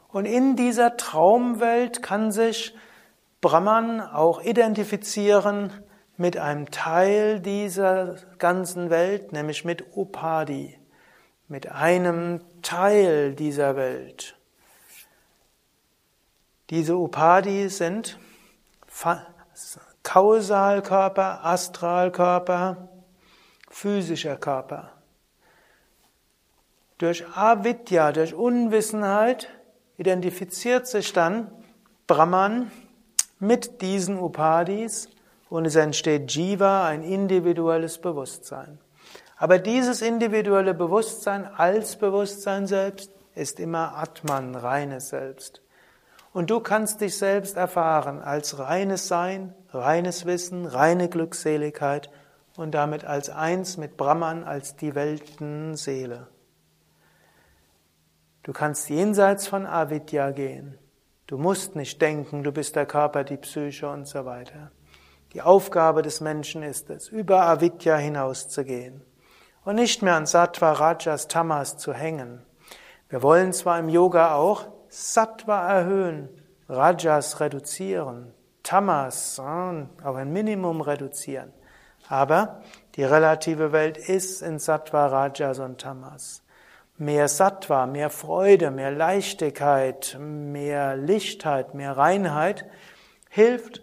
Und 0.09 0.25
in 0.25 0.55
dieser 0.55 0.97
Traumwelt 0.97 2.01
kann 2.01 2.31
sich 2.31 2.75
Brahman 3.39 4.01
auch 4.01 4.41
identifizieren 4.41 5.71
mit 6.17 6.37
einem 6.37 6.69
Teil 6.71 7.39
dieser 7.39 8.15
ganzen 8.37 8.89
Welt, 8.89 9.31
nämlich 9.31 9.65
mit 9.65 9.95
Upadi, 9.95 10.77
mit 11.47 11.71
einem 11.71 12.41
Teil 12.61 13.33
dieser 13.33 13.75
Welt. 13.75 14.37
Diese 16.69 16.95
Upadi 16.95 17.69
sind 17.69 18.17
Kausalkörper, 20.03 21.45
Astralkörper, 21.45 22.89
physischer 23.69 24.37
Körper. 24.37 24.91
Durch 26.99 27.25
Avidya, 27.35 28.11
durch 28.11 28.33
Unwissenheit 28.33 29.49
identifiziert 29.97 30.87
sich 30.87 31.11
dann 31.11 31.51
Brahman 32.07 32.71
mit 33.39 33.81
diesen 33.81 34.17
Upadis 34.19 35.09
und 35.53 35.65
es 35.65 35.75
entsteht 35.75 36.31
Jiva, 36.31 36.87
ein 36.87 37.03
individuelles 37.03 37.99
Bewusstsein. 37.99 38.79
Aber 39.37 39.59
dieses 39.59 40.01
individuelle 40.01 40.73
Bewusstsein 40.73 41.45
als 41.45 41.95
Bewusstsein 41.95 42.65
selbst 42.65 43.11
ist 43.35 43.59
immer 43.59 43.95
Atman, 43.95 44.55
reines 44.55 45.09
Selbst. 45.09 45.61
Und 46.33 46.49
du 46.49 46.59
kannst 46.59 47.01
dich 47.01 47.15
selbst 47.19 47.55
erfahren 47.55 48.19
als 48.19 48.57
reines 48.57 49.07
Sein, 49.07 49.53
reines 49.69 50.25
Wissen, 50.25 50.65
reine 50.65 51.07
Glückseligkeit 51.07 52.09
und 52.57 52.71
damit 52.71 53.05
als 53.05 53.29
eins 53.29 53.77
mit 53.77 53.95
Brahman, 53.95 54.43
als 54.43 54.75
die 54.75 54.95
Weltenseele. 54.95 56.29
Du 58.41 58.53
kannst 58.53 58.89
jenseits 58.89 59.45
von 59.45 59.67
Avidya 59.67 60.31
gehen. 60.31 60.79
Du 61.27 61.37
musst 61.37 61.75
nicht 61.75 62.01
denken, 62.01 62.41
du 62.41 62.51
bist 62.51 62.75
der 62.75 62.87
Körper, 62.87 63.23
die 63.23 63.37
Psyche 63.37 63.87
und 63.87 64.07
so 64.07 64.25
weiter. 64.25 64.71
Die 65.33 65.41
Aufgabe 65.41 66.03
des 66.03 66.21
Menschen 66.21 66.61
ist 66.61 66.89
es, 66.89 67.07
über 67.09 67.41
Avidya 67.41 67.95
hinauszugehen 67.97 69.01
und 69.65 69.75
nicht 69.75 70.01
mehr 70.01 70.15
an 70.15 70.25
Sattva, 70.25 70.73
Rajas, 70.73 71.27
Tamas 71.27 71.77
zu 71.77 71.93
hängen. 71.93 72.45
Wir 73.09 73.23
wollen 73.23 73.51
zwar 73.53 73.79
im 73.79 73.89
Yoga 73.89 74.35
auch 74.35 74.67
Sattva 74.89 75.67
erhöhen, 75.67 76.29
Rajas 76.69 77.39
reduzieren, 77.39 78.33
Tamas 78.61 79.39
auf 79.39 80.15
ein 80.15 80.31
Minimum 80.31 80.81
reduzieren, 80.81 81.51
aber 82.07 82.61
die 82.95 83.03
relative 83.03 83.71
Welt 83.71 83.97
ist 83.97 84.41
in 84.41 84.59
Sattva, 84.59 85.07
Rajas 85.07 85.59
und 85.59 85.81
Tamas. 85.81 86.43
mehr 86.97 87.27
Sattva, 87.27 87.87
mehr 87.87 88.09
Freude, 88.09 88.71
mehr 88.71 88.91
Leichtigkeit, 88.91 90.15
mehr 90.19 90.95
Lichtheit, 90.95 91.73
mehr 91.73 91.97
Reinheit, 91.97 92.65
hilft, 93.29 93.81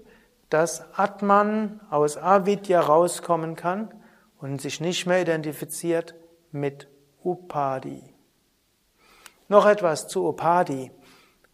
dass 0.51 0.85
Atman 0.99 1.81
aus 1.91 2.17
Avidya 2.17 2.81
rauskommen 2.81 3.57
kann 3.57 3.95
und 4.39 4.61
sich 4.61 4.81
nicht 4.81 5.07
mehr 5.07 5.23
identifiziert 5.23 6.15
mit 6.53 6.89
Upadi. 7.23 8.15
Noch 9.49 9.67
etwas 9.67 10.09
zu 10.09 10.29
Upadi. 10.29 10.91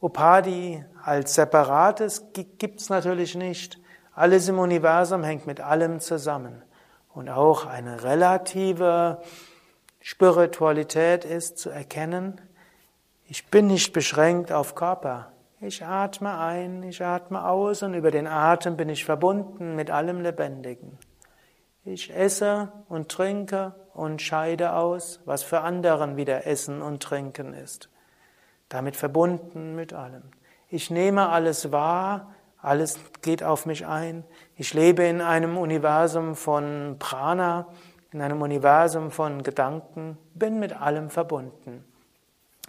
Upadi 0.00 0.84
als 1.02 1.34
separates 1.34 2.24
gibt 2.32 2.80
es 2.80 2.88
natürlich 2.88 3.34
nicht. 3.34 3.78
Alles 4.14 4.48
im 4.48 4.58
Universum 4.58 5.22
hängt 5.24 5.46
mit 5.46 5.60
allem 5.60 6.00
zusammen. 6.00 6.62
Und 7.12 7.28
auch 7.28 7.66
eine 7.66 8.02
relative 8.02 9.22
Spiritualität 10.00 11.24
ist 11.24 11.58
zu 11.58 11.70
erkennen, 11.70 12.40
ich 13.28 13.48
bin 13.48 13.66
nicht 13.66 13.92
beschränkt 13.92 14.52
auf 14.52 14.76
Körper. 14.76 15.32
Ich 15.60 15.82
atme 15.82 16.38
ein, 16.38 16.82
ich 16.82 17.02
atme 17.02 17.48
aus 17.48 17.82
und 17.82 17.94
über 17.94 18.10
den 18.10 18.26
Atem 18.26 18.76
bin 18.76 18.90
ich 18.90 19.06
verbunden 19.06 19.74
mit 19.74 19.90
allem 19.90 20.20
Lebendigen. 20.20 20.98
Ich 21.82 22.14
esse 22.14 22.72
und 22.90 23.08
trinke 23.08 23.74
und 23.94 24.20
scheide 24.20 24.74
aus, 24.74 25.20
was 25.24 25.42
für 25.42 25.62
anderen 25.62 26.16
wieder 26.18 26.46
Essen 26.46 26.82
und 26.82 27.02
Trinken 27.02 27.54
ist. 27.54 27.88
Damit 28.68 28.96
verbunden 28.96 29.74
mit 29.74 29.94
allem. 29.94 30.24
Ich 30.68 30.90
nehme 30.90 31.30
alles 31.30 31.72
wahr, 31.72 32.34
alles 32.60 32.98
geht 33.22 33.42
auf 33.42 33.64
mich 33.64 33.86
ein. 33.86 34.24
Ich 34.56 34.74
lebe 34.74 35.04
in 35.04 35.22
einem 35.22 35.56
Universum 35.56 36.34
von 36.34 36.96
Prana, 36.98 37.68
in 38.12 38.20
einem 38.20 38.42
Universum 38.42 39.10
von 39.10 39.42
Gedanken, 39.42 40.18
bin 40.34 40.58
mit 40.58 40.78
allem 40.78 41.08
verbunden. 41.08 41.84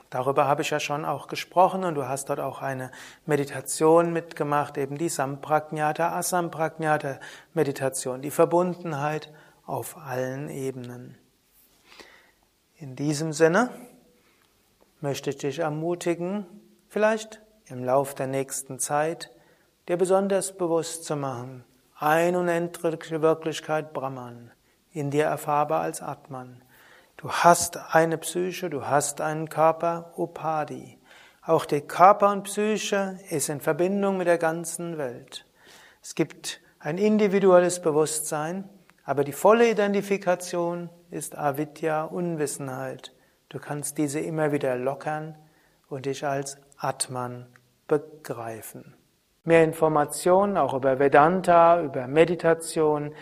Darüber 0.09 0.47
habe 0.47 0.61
ich 0.61 0.69
ja 0.69 0.79
schon 0.79 1.03
auch 1.03 1.27
gesprochen 1.27 1.83
und 1.83 1.95
du 1.95 2.07
hast 2.07 2.29
dort 2.29 2.39
auch 2.39 2.61
eine 2.61 2.91
Meditation 3.25 4.13
mitgemacht, 4.13 4.77
eben 4.77 4.97
die 4.97 5.09
Sampragnata, 5.09 6.13
Asampragnata 6.15 7.19
Meditation, 7.53 8.21
die 8.21 8.31
Verbundenheit 8.31 9.31
auf 9.65 9.97
allen 9.97 10.49
Ebenen. 10.49 11.17
In 12.77 12.95
diesem 12.95 13.33
Sinne 13.33 13.69
möchte 15.01 15.31
ich 15.31 15.37
dich 15.37 15.59
ermutigen, 15.59 16.45
vielleicht 16.87 17.41
im 17.65 17.83
Lauf 17.83 18.15
der 18.15 18.27
nächsten 18.27 18.79
Zeit 18.79 19.31
dir 19.87 19.97
besonders 19.97 20.55
bewusst 20.55 21.03
zu 21.03 21.15
machen, 21.15 21.65
ein 21.99 22.35
unendliche 22.35 23.21
Wirklichkeit 23.21 23.93
Brahman, 23.93 24.51
in 24.91 25.11
dir 25.11 25.25
erfahrbar 25.25 25.81
als 25.81 26.01
Atman. 26.01 26.61
Du 27.17 27.31
hast 27.31 27.95
eine 27.95 28.19
Psyche, 28.19 28.69
du 28.69 28.85
hast 28.85 29.21
einen 29.21 29.49
Körper, 29.49 30.13
Upadi. 30.17 30.99
Auch 31.41 31.65
die 31.65 31.81
Körper 31.81 32.31
und 32.31 32.43
Psyche 32.43 33.17
ist 33.31 33.49
in 33.49 33.59
Verbindung 33.59 34.17
mit 34.17 34.27
der 34.27 34.37
ganzen 34.37 34.99
Welt. 34.99 35.47
Es 36.03 36.13
gibt 36.13 36.61
ein 36.77 36.99
individuelles 36.99 37.81
Bewusstsein, 37.81 38.69
aber 39.03 39.23
die 39.23 39.31
volle 39.31 39.67
Identifikation 39.67 40.91
ist 41.09 41.35
Avidya, 41.35 42.03
Unwissenheit. 42.03 43.13
Du 43.49 43.57
kannst 43.57 43.97
diese 43.97 44.19
immer 44.19 44.51
wieder 44.51 44.75
lockern 44.75 45.35
und 45.89 46.05
dich 46.05 46.23
als 46.23 46.59
Atman 46.77 47.47
begreifen. 47.87 48.95
Mehr 49.43 49.63
Informationen 49.63 50.55
auch 50.55 50.75
über 50.75 50.99
Vedanta, 50.99 51.81
über 51.81 52.05
Meditation, 52.07 53.15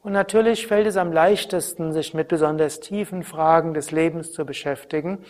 Und 0.01 0.13
natürlich 0.13 0.67
fällt 0.67 0.87
es 0.87 0.95
am 0.95 1.11
leichtesten, 1.11 1.91
sich 1.91 2.13
mit 2.13 2.29
besonders 2.29 2.79
tiefen 2.79 3.23
Fragen 3.23 3.73
des 3.73 3.91
Lebens 3.91 4.31
zu 4.31 4.45
beschäftigen, 4.45 5.25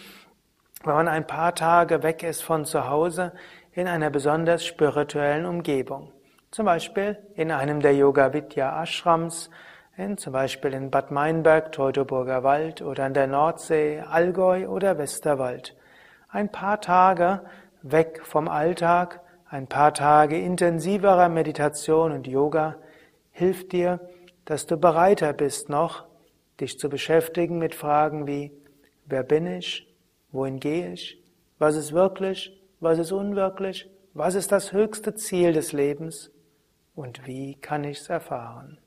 wenn 0.84 0.94
man 0.94 1.08
ein 1.08 1.26
paar 1.28 1.56
Tage 1.56 2.04
weg 2.04 2.22
ist 2.24 2.44
von 2.44 2.66
zu 2.66 2.88
Hause 2.88 3.34
in 3.74 3.88
einer 3.88 4.12
besonders 4.12 4.66
spirituellen 4.66 5.46
Umgebung. 5.46 6.12
Zum 6.52 6.66
Beispiel 6.66 7.18
in 7.36 7.52
einem 7.52 7.82
der 7.82 7.96
Yoga 7.96 8.34
Vidya 8.34 8.82
Ashrams, 8.82 9.50
in, 10.00 10.18
zum 10.18 10.34
Beispiel 10.34 10.74
in 10.74 10.90
Bad 10.90 11.12
Meinberg, 11.12 11.72
Teutoburger 11.74 12.44
Wald 12.44 12.82
oder 12.82 13.04
an 13.04 13.14
der 13.14 13.28
Nordsee, 13.28 14.00
Allgäu 14.00 14.68
oder 14.68 14.98
Westerwald. 14.98 15.76
Ein 16.30 16.50
paar 16.50 16.80
Tage 16.80 17.42
weg 17.82 18.22
vom 18.24 18.48
Alltag, 18.48 19.22
ein 19.50 19.68
paar 19.68 19.94
Tage 19.94 20.40
intensiverer 20.40 21.28
Meditation 21.28 22.12
und 22.12 22.28
Yoga 22.28 22.78
hilft 23.32 23.74
dir, 23.74 24.00
dass 24.46 24.66
du 24.66 24.78
bereiter 24.78 25.34
bist 25.34 25.70
noch, 25.70 26.06
dich 26.60 26.80
zu 26.80 26.90
beschäftigen 26.90 27.58
mit 27.58 27.76
Fragen 27.76 28.26
wie, 28.26 28.52
wer 29.06 29.24
bin 29.24 29.48
ich? 29.48 29.94
Wohin 30.32 30.60
gehe 30.60 30.94
ich? 30.94 31.22
Was 31.58 31.76
ist 31.76 31.92
wirklich? 31.92 32.58
Was 32.80 33.00
ist 33.00 33.12
unwirklich? 33.12 33.90
Was 34.14 34.36
ist 34.36 34.52
das 34.52 34.72
höchste 34.72 35.14
Ziel 35.16 35.54
des 35.54 35.74
Lebens? 35.74 36.32
Und 36.96 37.26
wie 37.28 37.56
kann 37.56 37.84
ich 37.84 38.00
es 38.00 38.10
erfahren? 38.10 38.80